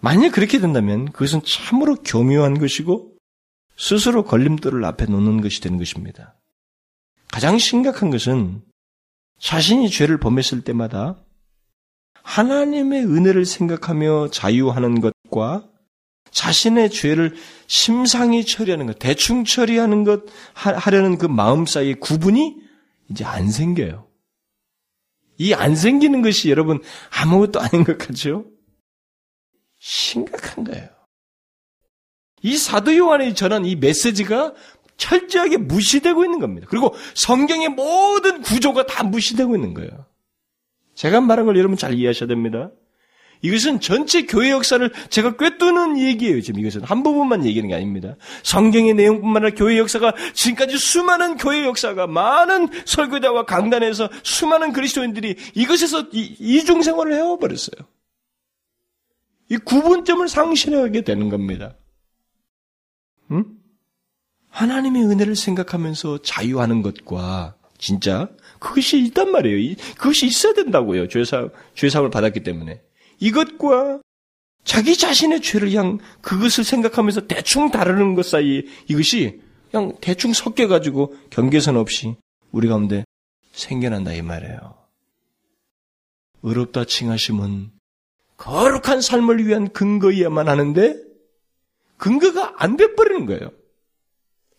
[0.00, 3.16] 만약 그렇게 된다면 그것은 참으로 교묘한 것이고
[3.78, 6.38] 스스로 걸림돌을 앞에 놓는 것이 되는 것입니다.
[7.28, 8.62] 가장 심각한 것은
[9.40, 11.24] 자신이 죄를 범했을 때마다
[12.22, 15.68] 하나님의 은혜를 생각하며 자유하는 것과
[16.36, 17.34] 자신의 죄를
[17.66, 22.56] 심상히 처리하는 것, 대충 처리하는 것 하려는 그 마음 사이의 구분이
[23.10, 24.06] 이제 안 생겨요.
[25.38, 28.44] 이 안 생기는 것이 여러분 아무것도 아닌 것 같죠?
[29.78, 30.88] 심각한 거예요.
[32.42, 34.52] 이 사도 요한이 전한 이 메시지가
[34.98, 36.66] 철저하게 무시되고 있는 겁니다.
[36.68, 40.06] 그리고 성경의 모든 구조가 다 무시되고 있는 거예요.
[40.94, 42.70] 제가 말한 걸 여러분 잘 이해하셔야 됩니다.
[43.42, 46.40] 이것은 전체 교회 역사를 제가 꿰뚫는 얘기예요.
[46.40, 48.16] 지금 이것은 한 부분만 얘기하는 게 아닙니다.
[48.42, 56.06] 성경의 내용뿐만 아니라 교회 역사가 지금까지 수많은 교회 역사가 많은 설교자와 강단에서 수많은 그리스도인들이 이것에서
[56.12, 57.86] 이중 생활을 해와버렸어요.
[59.48, 61.76] 이 구분점을 상실하게 되는 겁니다.
[63.30, 63.44] 응?
[64.48, 68.28] 하나님의 은혜를 생각하면서 자유하는 것과 진짜
[68.58, 69.76] 그것이 있단 말이에요.
[69.98, 71.08] 그것이 있어야 된다고요.
[71.08, 72.80] 죄사 죄사을 받았기 때문에
[73.18, 74.00] 이것과
[74.64, 79.40] 자기 자신의 죄를 그냥 그것을 생각하면서 대충 다루는 것 사이 이것이
[79.70, 82.16] 그냥 대충 섞여 가지고 경계선 없이
[82.50, 83.04] 우리 가운데
[83.52, 84.76] 생겨난다 이 말이에요.
[86.42, 87.70] 의롭다 칭하심은
[88.36, 90.96] 거룩한 삶을 위한 근거이야만 하는데
[91.96, 93.50] 근거가 안 돼버리는 거예요.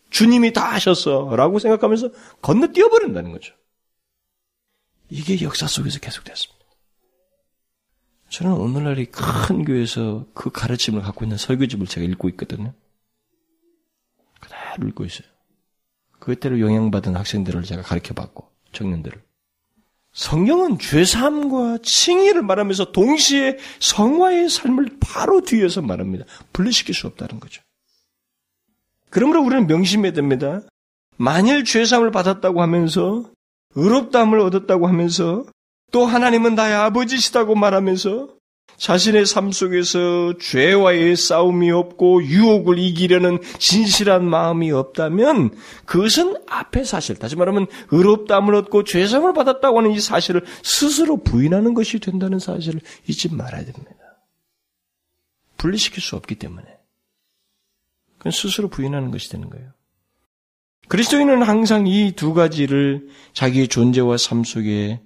[0.10, 3.54] 주님이 다 하셨어 라고 생각하면서 건너뛰어 버린다는 거죠.
[5.10, 6.57] 이게 역사 속에서 계속됐습니다.
[8.30, 12.74] 저는 오늘날 이큰 교회에서 그 가르침을 갖고 있는 설교집을 제가 읽고 있거든요.
[14.40, 15.28] 그대로 읽고 있어요.
[16.20, 19.22] 그때로 영향받은 학생들을 제가 가르쳐 봤고, 청년들을.
[20.12, 26.26] 성경은 죄사함과 칭의를 말하면서 동시에 성화의 삶을 바로 뒤에서 말합니다.
[26.54, 27.62] 분리시킬 수 없다는 거죠.
[29.10, 30.62] 그러므로 우리는 명심해야 됩니다.
[31.18, 33.30] 만일 죄사함을 받았다고 하면서
[33.76, 35.46] 의롭다함을 얻었다고 하면서
[35.92, 38.38] 또 하나님은 나의 아버지시다고 말하면서
[38.78, 47.36] 자신의 삶 속에서 죄와의 싸움이 없고 유혹을 이기려는 진실한 마음이 없다면 그것은 앞의 사실, 다시
[47.36, 53.66] 말하면 의롭다함을 얻고 죄상을 받았다고 하는 이 사실을 스스로 부인하는 것이 된다는 사실을 잊지 말아야
[53.66, 53.96] 됩니다.
[55.58, 56.68] 분리시킬 수 없기 때문에.
[58.20, 59.72] 그건 스스로 부인하는 것이 되는 거예요.
[60.88, 65.02] 그리스도인은 항상 이 두 가지를 자기의 존재와 삶 속에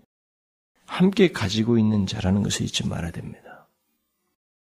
[1.01, 3.67] 함께 가지고 있는 자라는 것을 잊지 말아야 됩니다.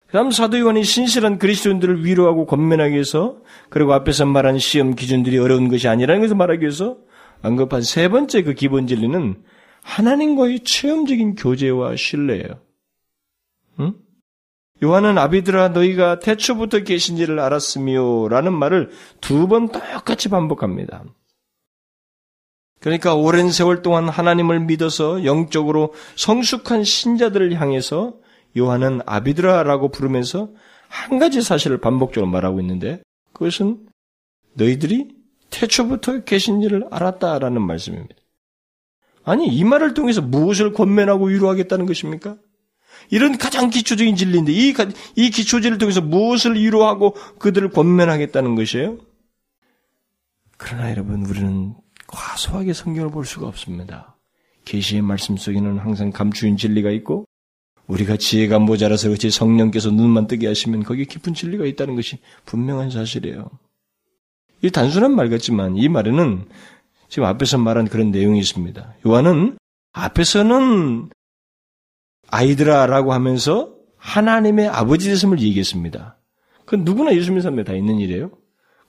[0.07, 5.69] 그 다음 사도 요한이 신실한 그리스도인들을 위로하고 권면하기 위해서 그리고 앞에서 말한 시험 기준들이 어려운
[5.69, 6.97] 것이 아니라는 것을 말하기 위해서
[7.43, 9.43] 언급한 세 번째 그 기본 진리는
[9.83, 12.59] 하나님과의 체험적인 교제와 신뢰예요.
[13.81, 13.95] 응?
[14.83, 21.05] 요한은 아비들아 너희가 태초부터 계신지를 알았으며 라는 말을 두 번 똑같이 반복합니다.
[22.85, 28.13] 그러니까 오랜 세월 동안 하나님을 믿어서 영적으로 성숙한 신자들을 향해서
[28.59, 30.51] 요한은 아비드라라고 부르면서
[30.89, 33.01] 한 가지 사실을 반복적으로 말하고 있는데
[33.33, 33.87] 그것은
[34.53, 35.09] 너희들이
[35.49, 38.17] 태초부터 계신지를 알았다라는 말씀입니다.
[39.25, 42.37] 아니 이 말을 통해서 무엇을 권면하고 위로하겠다는 것입니까?
[43.09, 44.75] 이런 가장 기초적인 진리인데 이,
[45.17, 48.99] 이 기초진리를 통해서 무엇을 위로하고 그들을 권면하겠다는 것이에요?
[50.59, 51.75] 그러나 여러분 우리는
[52.15, 54.17] 과소하게 성경을 볼 수가 없습니다.
[54.65, 57.27] 계시의 말씀 속에는 항상 감추인 진리가 있고
[57.87, 63.51] 우리가 지혜가 모자라서 그렇지 성령께서 눈만 뜨게 하시면 거기에 깊은 진리가 있다는 것이 분명한 사실이에요.
[64.63, 66.47] 이 단순한 말 같지만 이 말에는
[67.09, 68.95] 지금 앞에서 말한 그런 내용이 있습니다.
[69.07, 69.59] 요한은
[69.93, 71.11] 앞에서는
[72.29, 76.19] 아이들아라고 하면서 하나님의 아버지 되심을 얘기했습니다.
[76.65, 78.31] 그건 누구나 예수 믿는 사람에 다 있는 일이에요.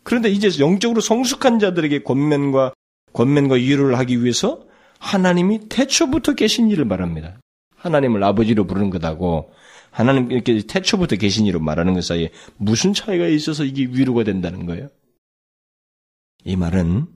[0.03, 2.73] 그런데 이제 영적으로 성숙한 자들에게 권면과
[3.15, 4.65] 권면과 위로를 하기 위해서
[4.99, 7.39] 하나님이 태초부터 계신 일을 말합니다.
[7.77, 9.51] 하나님을 아버지로 부르는 것하고
[9.89, 14.89] 하나님 이렇게 태초부터 계신 일로 말하는 것 사이에 무슨 차이가 있어서 이게 위로가 된다는 거예요?
[16.43, 17.07] 이 말은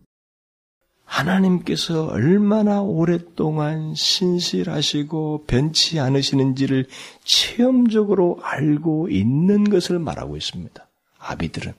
[1.04, 6.86] 하나님께서 얼마나 오랫동안 신실하시고 변치 않으시는지를
[7.26, 10.88] 체험적으로 알고 있는 것을 말하고 있습니다.
[11.18, 11.74] 아비들은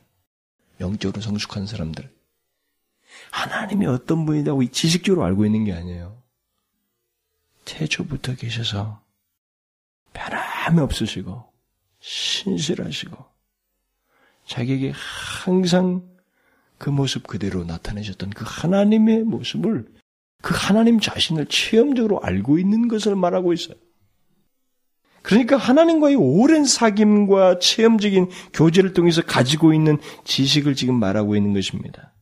[0.81, 2.11] 영적으로 성숙한 사람들.
[3.31, 6.21] 하나님이 어떤 분이라고 지식적으로 알고 있는 게 아니에요.
[7.65, 9.03] 태초부터 계셔서
[10.13, 11.45] 변함이 없으시고
[12.01, 13.25] 신실하시고
[14.47, 14.93] 자기에게
[15.45, 16.09] 항상
[16.79, 19.87] 그 모습 그대로 나타내셨던 그 하나님의 모습을
[20.43, 23.77] 그 하나님 자신을 체험적으로 알고 있는 것을 말하고 있어요.
[25.23, 32.15] 그러니까 하나님과의 오랜 사귐과 체험적인 교제를 통해서 가지고 있는 지식을 지금 말하고 있는 것입니다.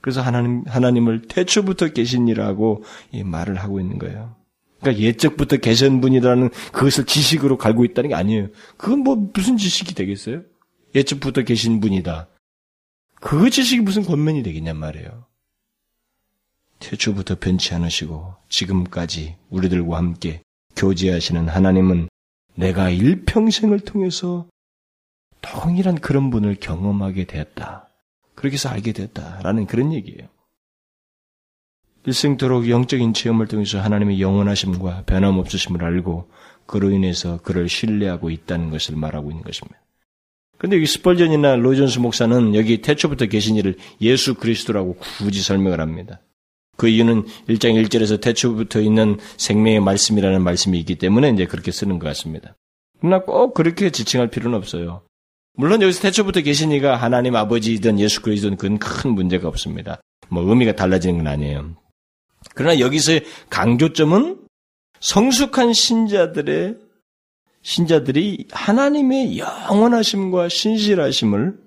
[0.00, 4.36] 그래서 하나님, 하나님을 태초부터 계신이라고 이 말을 하고 있는 거예요.
[4.80, 8.48] 그러니까 예적부터 계신 분이라는 그것을 지식으로 갈고 있다는 게 아니에요.
[8.76, 10.42] 그건 뭐 무슨 지식이 되겠어요?
[10.94, 12.28] 예측부터 계신 분이다.
[13.20, 15.26] 그 지식이 무슨 권면이 되겠냔 말이에요.
[16.78, 20.42] 태초부터 변치 않으시고 지금까지 우리들과 함께
[20.76, 22.08] 교제하시는 하나님은
[22.54, 24.46] 내가 일평생을 통해서
[25.40, 27.87] 동일한 그런 분을 경험하게 되었다.
[28.38, 30.28] 그렇게 해서 알게 되었다라는 그런 얘기예요.
[32.06, 36.30] 일생토록 영적인 체험을 통해서 하나님의 영원하심과 변함없으심을 알고
[36.64, 39.80] 그로 인해서 그를 신뢰하고 있다는 것을 말하고 있는 것입니다.
[40.56, 46.20] 근데 여기 스펄전이나 로이존스 목사는 여기 태초부터 계신 이를 예수 그리스도라고 굳이 설명을 합니다.
[46.76, 52.06] 그 이유는 1장 1절에서 태초부터 있는 생명의 말씀이라는 말씀이 있기 때문에 이제 그렇게 쓰는 것
[52.06, 52.54] 같습니다.
[53.00, 55.02] 그러나 꼭 그렇게 지칭할 필요는 없어요.
[55.58, 60.00] 물론 여기서 태초부터 계신 이가 하나님 아버지이든 예수 그리스도는 그건 큰 문제가 없습니다.
[60.28, 61.74] 뭐 의미가 달라지는 건 아니에요.
[62.54, 64.38] 그러나 여기서의 강조점은
[65.00, 66.78] 성숙한 신자들의
[67.62, 71.58] 신자들이 하나님의 영원하심과 신실하심을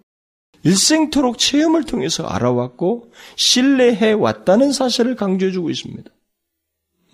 [0.63, 6.09] 일생토록 체험을 통해서 알아왔고 신뢰해 왔다는 사실을 강조해주고 있습니다.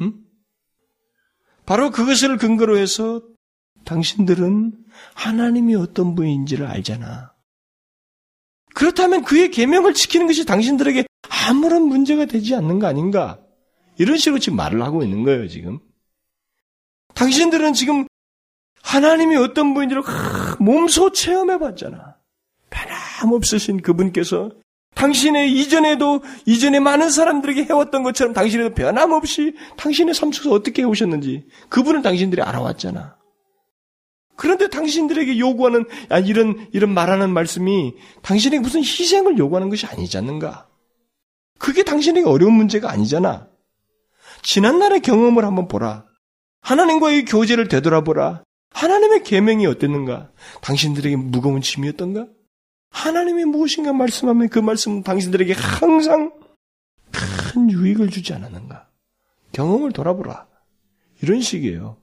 [0.01, 0.13] 음?
[1.65, 3.23] 바로 그것을 근거로 해서
[3.87, 4.73] 당신들은
[5.13, 7.31] 하나님이 어떤 분인지를 알잖아.
[8.75, 11.05] 그렇다면 그의 계명을 지키는 것이 당신들에게
[11.47, 13.39] 아무런 문제가 되지 않는 거 아닌가?
[13.97, 15.79] 이런 식으로 지금 말을 하고 있는 거예요, 지금.
[17.15, 18.05] 당신들은 지금
[18.83, 20.03] 하나님이 어떤 분인지를
[20.59, 22.17] 몸소 체험해 봤잖아.
[22.69, 24.51] 변함없으신 그분께서
[24.95, 32.01] 당신의 이전에도 이전에 많은 사람들에게 해왔던 것처럼 당신에도 변함없이 당신의 삶 속에서 어떻게 해오셨는지 그분을
[32.01, 33.16] 당신들이 알아왔잖아.
[34.37, 40.67] 그런데 당신들에게 요구하는 아, 이런 이런 말하는 말씀이 당신에게 무슨 희생을 요구하는 것이 아니지 않는가?
[41.57, 43.47] 그게 당신에게 어려운 문제가 아니잖아.
[44.43, 46.05] 지난날의 경험을 한번 보라.
[46.61, 48.43] 하나님과의 교제를 되돌아보라.
[48.71, 50.29] 하나님의 계명이 어땠는가?
[50.61, 52.27] 당신들에게 무거운 짐이었던가?
[52.91, 56.31] 하나님이 무엇인가 말씀하면 그 말씀은 당신들에게 항상
[57.11, 58.87] 큰 유익을 주지 않았는가?
[59.51, 60.45] 경험을 돌아보라.
[61.23, 61.97] 이런 식이에요.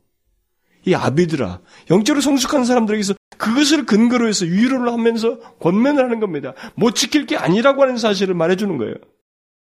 [0.87, 1.61] 이 아비드라,
[1.91, 6.55] 영적으로 성숙한 사람들에게서 그것을 근거로 해서 위로를 하면서 권면을 하는 겁니다.
[6.75, 8.95] 못 지킬 게 아니라고 하는 사실을 말해주는 거예요.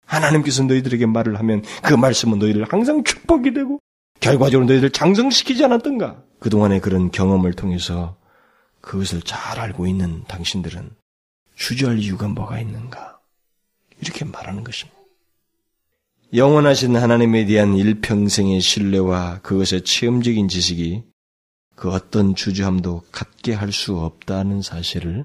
[0.07, 3.79] 하나님께서 너희들에게 말을 하면 그 말씀은 너희를 항상 축복이 되고
[4.21, 6.23] 결과적으로 너희들 장성시키지 않았던가?
[6.41, 8.17] 그동안의 그런 경험을 통해서
[8.81, 10.91] 그것을 잘 알고 있는 당신들은
[11.57, 13.19] 주저할 이유가 뭐가 있는가?
[14.01, 14.99] 이렇게 말하는 것입니다.
[16.35, 21.03] 영원하신 하나님에 대한 일평생의 신뢰와 그것의 체험적인 지식이
[21.79, 25.25] 그 어떤 주저함도 갖게 할 수 없다는 사실을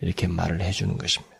[0.00, 1.36] 이렇게 말을 해주는 것입니다.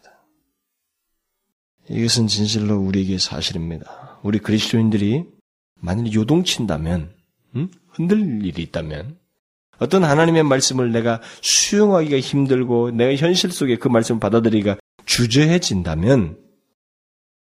[1.88, 4.18] 이것은 진실로 우리에게 사실입니다.
[4.22, 5.24] 우리 그리스도인들이
[5.80, 7.14] 만일 요동친다면,
[7.54, 7.70] 음?
[7.88, 9.16] 흔들 일이 있다면,
[9.78, 16.36] 어떤 하나님의 말씀을 내가 수용하기가 힘들고 내가 현실 속에 그 말씀을 받아들이기가 주저해진다면,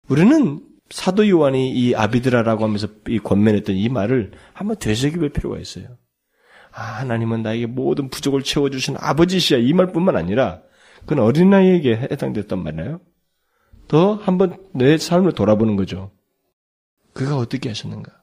[0.08, 5.98] 우리는 사도 요한이 이 아비드라라고 하면서 이 권면했던 이 말을 한번 되새겨볼 필요가 있어요.
[6.72, 9.58] 아, 하나님은 나에게 모든 부족을 채워주신 아버지시야.
[9.58, 10.62] 이 말뿐만 아니라,
[11.00, 13.00] 그건 어린아이에게 해당됐단 말이에요.
[13.88, 16.12] 더 한번 내 삶을 돌아보는 거죠.
[17.12, 18.22] 그가 어떻게 하셨는가?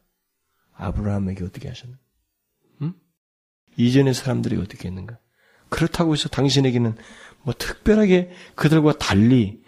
[0.73, 2.01] 아브라함에게 어떻게 하셨는가?
[2.81, 2.93] 음?
[3.77, 5.19] 이전의 사람들이 어떻게 했는가?
[5.69, 6.95] 그렇다고 해서 당신에게는
[7.43, 9.61] 뭐 특별하게 그들과 달리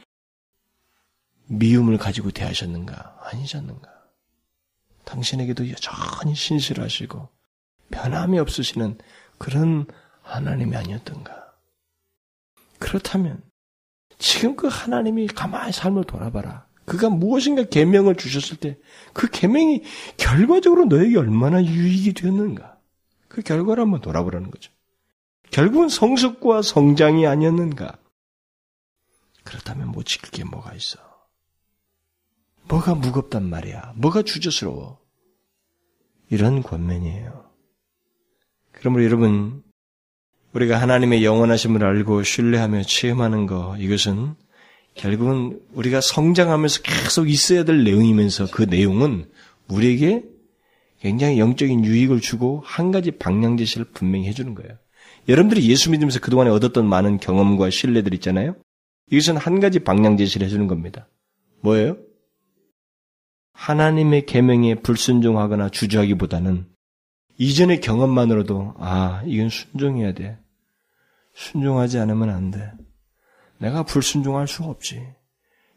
[1.48, 3.20] 미움을 가지고 대하셨는가?
[3.32, 3.90] 아니셨는가?
[5.06, 7.30] 당신에게도 여전히 신실하시고
[7.92, 8.98] 변함이 없으시는
[9.38, 9.86] 그런
[10.22, 11.54] 하나님이 아니었던가?
[12.80, 13.44] 그렇다면
[14.18, 16.66] 지금 그 하나님이 가만히 삶을 돌아봐라.
[16.86, 18.78] 그가 무엇인가 계명을 주셨을 때
[19.14, 19.84] 그 계명이
[20.18, 22.78] 결과적으로 너에게 얼마나 유익이 되었는가?
[23.28, 24.72] 그 결과를 한번 돌아보라는 거죠.
[25.52, 27.98] 결국은 성숙과 성장이 아니었는가?
[29.44, 31.00] 그렇다면 못 지킬 게 뭐가 있어?
[32.68, 33.94] 뭐가 무겁단 말이야?
[33.98, 35.00] 뭐가 주저스러워?
[36.30, 37.41] 이런 권면이에요.
[38.82, 39.62] 그러므로 여러분,
[40.54, 44.34] 우리가 하나님의 영원하심을 알고 신뢰하며 체험하는 것, 이것은
[44.96, 49.30] 결국은 우리가 성장하면서 계속 있어야 될 내용이면서 그 내용은
[49.70, 50.24] 우리에게
[51.00, 54.74] 굉장히 영적인 유익을 주고 한 가지 방향 제시를 분명히 해주는 거예요.
[55.30, 58.56] 여러분들이 예수 믿으면서 그동안에 얻었던 많은 경험과 신뢰들 있잖아요.
[59.12, 61.08] 이것은 한 가지 방향 제시를 해주는 겁니다.
[61.62, 61.98] 뭐예요?
[63.54, 66.71] 하나님의 계명에 불순종하거나 주저하기보다는
[67.42, 70.38] 이전의 경험만으로도 아 이건 순종해야 돼.
[71.34, 72.72] 순종하지 않으면 안 돼.
[73.58, 75.04] 내가 불순종할 수가 없지.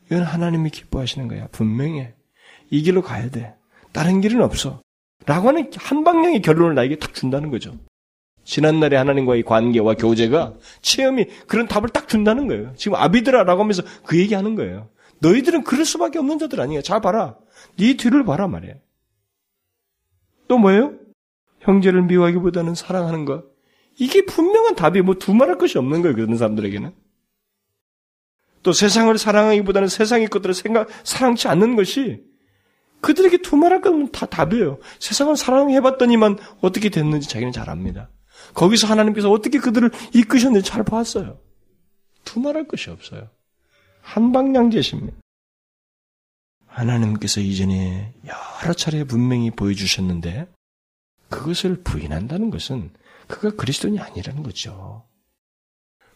[0.05, 1.47] 이건 하나님이 기뻐하시는 거야.
[1.53, 2.13] 분명해.
[2.69, 3.55] 이 길로 가야 돼.
[3.93, 4.83] 다른 길은 없어.
[5.25, 7.75] 라고 하는 한 방향의 결론을 나에게 딱 준다는 거죠.
[8.45, 10.53] 지난날의 하나님과의 관계와 교제가
[10.83, 12.75] 체험이 그런 답을 딱 준다는 거예요.
[12.77, 14.91] 지금 아비드라라고 하면서 그 얘기하는 거예요.
[15.21, 16.83] 너희들은 그럴 수밖에 없는 자들 아니야.
[16.83, 17.39] 잘 봐라.
[17.79, 18.75] 네 뒤를 봐라 말이에요.
[20.47, 21.04] 또 뭐예요?
[21.65, 23.45] 형제를 미워하기보다는 사랑하는 것.
[23.99, 26.15] 이게 분명한 답이 뭐 두말할 것이 없는 거예요.
[26.15, 26.95] 그런 사람들에게는.
[28.63, 32.23] 또 세상을 사랑하기보다는 세상의 것들을 생각, 사랑치 않는 것이
[33.01, 34.79] 그들에게 두말할 것은 다 답이에요.
[34.99, 38.09] 세상을 사랑해봤더니만 어떻게 됐는지 자기는 잘 압니다.
[38.55, 41.39] 거기서 하나님께서 어떻게 그들을 이끄셨는지 잘 봤어요.
[42.25, 43.29] 두말할 것이 없어요.
[44.01, 45.19] 한방향제십니다.
[46.67, 50.49] 하나님께서 이전에 여러 차례 분명히 보여주셨는데
[51.29, 52.91] 그것을 부인한다는 것은
[53.27, 55.05] 그가 그리스도인이 아니라는 거죠.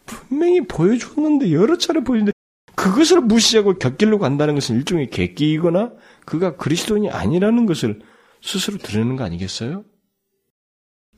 [0.05, 2.31] 분명히 보여줬는데 여러 차례 보여줬는데
[2.75, 5.91] 그것을 무시하고 곁길로 간다는 것은 일종의 객기이거나
[6.25, 8.01] 그가 그리스도인이 아니라는 것을
[8.41, 9.83] 스스로 드러내는 거 아니겠어요?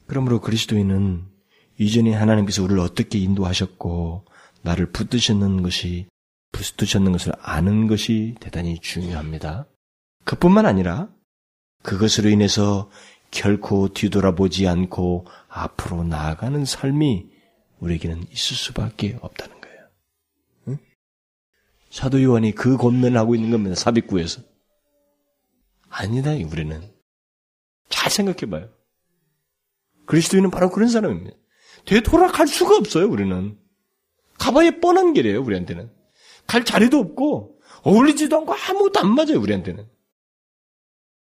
[0.08, 1.26] 그러므로 그리스도인은
[1.78, 4.26] 이전에 하나님께서 우리를 어떻게 인도하셨고
[4.64, 6.08] 나를 붙드셨는 것이
[6.52, 9.68] 붙드셨는 것을 아는 것이 대단히 중요합니다.
[10.26, 11.10] 그뿐만 아니라
[11.84, 12.90] 그것으로 인해서
[13.32, 17.32] 결코 뒤돌아보지 않고 앞으로 나아가는 삶이
[17.80, 19.90] 우리에게는 있을 수밖에 없다는 거예요.
[20.68, 20.78] 응?
[21.90, 23.76] 사도 요한이 그 권면을 하고 있는 겁니다.
[23.76, 24.42] 삽입구에서.
[25.90, 26.82] 아니다, 우리는.
[27.90, 28.70] 잘 생각해봐요.
[30.06, 31.36] 그리스도인은 바로 그런 사람입니다.
[31.86, 33.58] 되돌아갈 수가 없어요, 우리는.
[34.38, 35.92] 가봐야 뻔한 길이에요, 우리한테는.
[36.48, 39.88] 갈 자리도 없고, 어울리지도 않고 아무것도 안 맞아요, 우리한테는.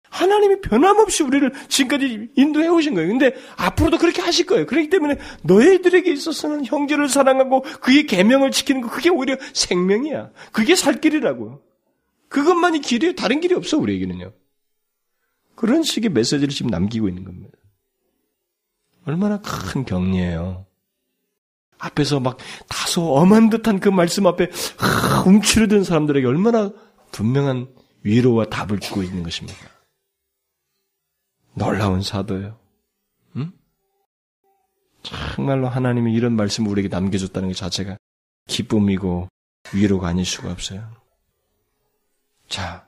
[0.10, 3.10] 하나님이 변함없이 우리를 지금까지 인도해 오신 거예요.
[3.10, 4.66] 근데 앞으로도 그렇게 하실 거예요.
[4.66, 10.32] 그렇기 때문에 너희들에게 있어서는 형제를 사랑하고 그의 계명을 지키는 거 그게 오히려 생명이야.
[10.52, 11.62] 그게 살 길이라고.
[12.28, 13.16] 그것만이 길이에요.
[13.16, 14.32] 다른 길이 없어 우리에게는요.
[15.56, 17.58] 그런 식의 메시지를 지금 남기고 있는 겁니다.
[19.06, 20.66] 얼마나 큰 격려예요.
[21.80, 22.38] 앞에서 막
[22.68, 24.50] 다소 엄한 듯한 그 말씀 앞에
[25.26, 26.72] 움츠러든 사람들에게 얼마나
[27.12, 27.68] 분명한
[28.04, 29.79] 위로와 답을 주고 있는 것입니까?
[31.60, 32.58] 놀라운 사도예요.
[33.36, 33.52] 응?
[35.04, 37.98] 정말로 하나님이 이런 말씀을 우리에게 남겨줬다는 것 자체가
[38.48, 39.28] 기쁨이고
[39.74, 40.90] 위로가 아닐 수가 없어요.
[42.48, 42.88] 자,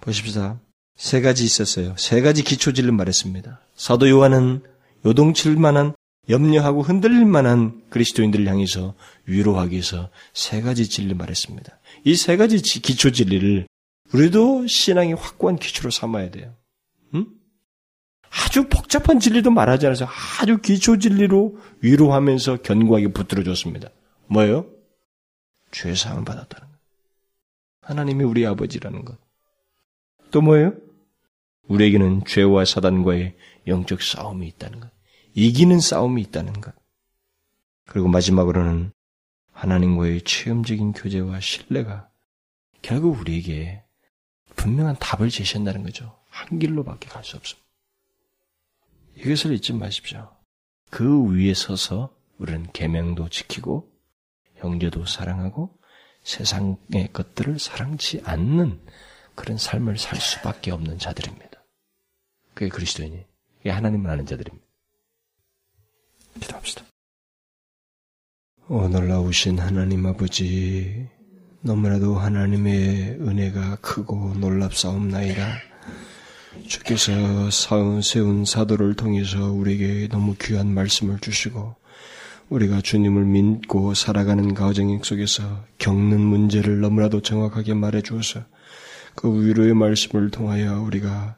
[0.00, 0.60] 보십시다.
[0.96, 1.94] 세 가지 있었어요.
[1.98, 3.60] 세 가지 기초질을 말했습니다.
[3.74, 4.62] 사도 요한은
[5.04, 5.94] 요동칠 만한
[6.30, 8.94] 염려하고 흔들릴 만한 그리스도인들을 향해서
[9.26, 11.78] 위로하기 위해서 세 가지 진리를 말했습니다.
[12.04, 13.66] 이 세 가지 기초 진리를
[14.14, 16.54] 우리도 신앙이 확고한 기초로 삼아야 돼요.
[18.34, 18.40] 응?
[18.44, 20.06] 아주 복잡한 진리도 말하지 않아서
[20.40, 23.88] 아주 기초 진리로 위로하면서 견고하게 붙들어 줬습니다.
[24.26, 24.66] 뭐예요?
[25.70, 26.78] 죄 사함을 받았다는 것.
[27.82, 29.18] 하나님이 우리 아버지라는 것.
[30.30, 30.72] 또 뭐예요?
[31.68, 34.90] 우리에게는 죄와 사단과의 영적 싸움이 있다는 것.
[35.34, 36.74] 이기는 싸움이 있다는 것.
[37.86, 38.92] 그리고 마지막으로는
[39.52, 42.08] 하나님과의 체험적인 교제와 신뢰가
[42.82, 43.82] 결국 우리에게
[44.56, 46.18] 분명한 답을 제시한다는 거죠.
[46.28, 47.63] 한 길로밖에 갈 수 없습니다.
[49.16, 50.30] 이것을 잊지 마십시오.
[50.90, 53.90] 그 위에 서서 우리는 계명도 지키고
[54.56, 55.78] 형제도 사랑하고
[56.22, 58.80] 세상의 것들을 사랑치 않는
[59.34, 61.64] 그런 삶을 살 수밖에 없는 자들입니다.
[62.54, 63.24] 그게 그리스도인이,
[63.58, 64.64] 그게 하나님을 아는 자들입니다.
[66.40, 66.84] 기도합시다.
[68.68, 71.08] 오 놀라우신 하나님 아버지,
[71.60, 75.73] 너무나도 하나님의 은혜가 크고 놀랍사옵나이다.
[76.66, 77.50] 주께서
[78.02, 81.74] 세운 사도를 통해서 우리에게 너무 귀한 말씀을 주시고,
[82.50, 88.40] 우리가 주님을 믿고 살아가는 가정 속에서 겪는 문제를 너무나도 정확하게 말해 주어서
[89.14, 91.36] 그 위로의 말씀을 통하여 우리가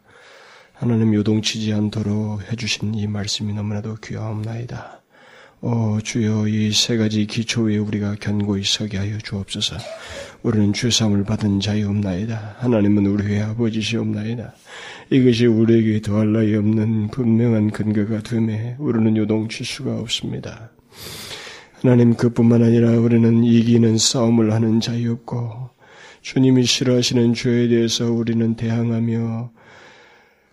[0.72, 5.02] 하나님 요동치지 않도록 해주신 이 말씀이 너무나도 귀하옵나이다.
[5.62, 9.76] 오 주여 이 세 가지 기초 위에 우리가 견고히 서게 하여 주옵소서.
[10.42, 12.56] 우리는 죄삼을 받은 자이옵나이다.
[12.58, 14.52] 하나님은 우리의 아버지시옵나이다.
[15.10, 20.70] 이것이 우리에게 더할 나위 없는 분명한 근거가 되매 우리는 요동칠 수가 없습니다.
[21.80, 25.70] 하나님 그뿐만 아니라 우리는 이기는 싸움을 하는 자이없고
[26.22, 29.52] 주님이 싫어하시는 죄에 대해서 우리는 대항하며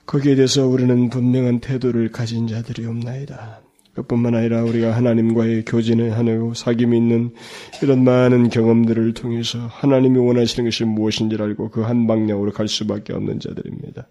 [0.05, 3.61] 거기에 대해서 우리는 분명한 태도를 가진 자들이 없나이다.
[3.95, 7.31] 그뿐만 아니라 우리가 하나님과의 교제를 하고 사귐이 있는
[7.81, 13.39] 이런 많은 경험들을 통해서 하나님이 원하시는 것이 무엇인지를 알고 그 한 방향으로 갈 수밖에 없는
[13.39, 14.07] 자들입니다.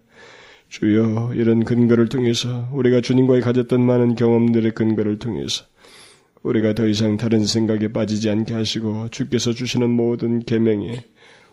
[0.73, 5.65] 주여 이런 근거를 통해서 우리가 주님과의 가졌던 많은 경험들의 근거를 통해서
[6.41, 11.03] 우리가 더 이상 다른 생각에 빠지지 않게 하시고 주께서 주시는 모든 계명에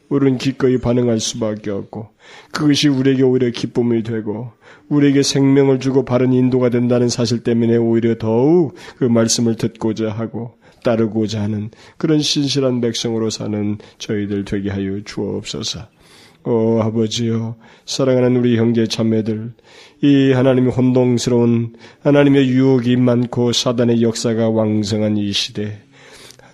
[0.09, 2.09] 우리는 기꺼이 반응할 수밖에 없고
[2.51, 4.53] 그것이 우리에게 오히려 기쁨이 되고
[4.89, 11.43] 우리에게 생명을 주고 바른 인도가 된다는 사실 때문에 오히려 더욱 그 말씀을 듣고자 하고 따르고자
[11.43, 16.00] 하는 그런 신실한 백성으로 사는 저희들 되게 하여 주옵소서.
[16.45, 19.53] 오 아버지여 사랑하는 우리 형제 자매들
[20.03, 25.79] 이 하나님의 혼동스러운 하나님의 유혹이 많고 사단의 역사가 왕성한 이 시대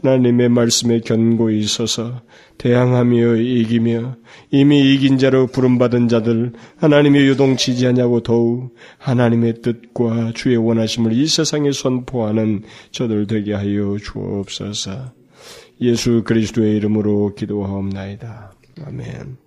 [0.02, 2.22] 하나님의 말씀에 견고히 있어서
[2.58, 4.16] 대항하며 이기며
[4.50, 12.62] 이미 이긴 자로 부름받은 자들 하나님의 유동치지하냐고 더욱 하나님의 뜻과 주의 원하심을 이 세상에 선포하는
[12.90, 15.12] 저들 되게 하여 주옵소서.
[15.80, 18.52] 예수 그리스도의 이름으로 기도하옵나이다.
[18.86, 19.45] 아멘.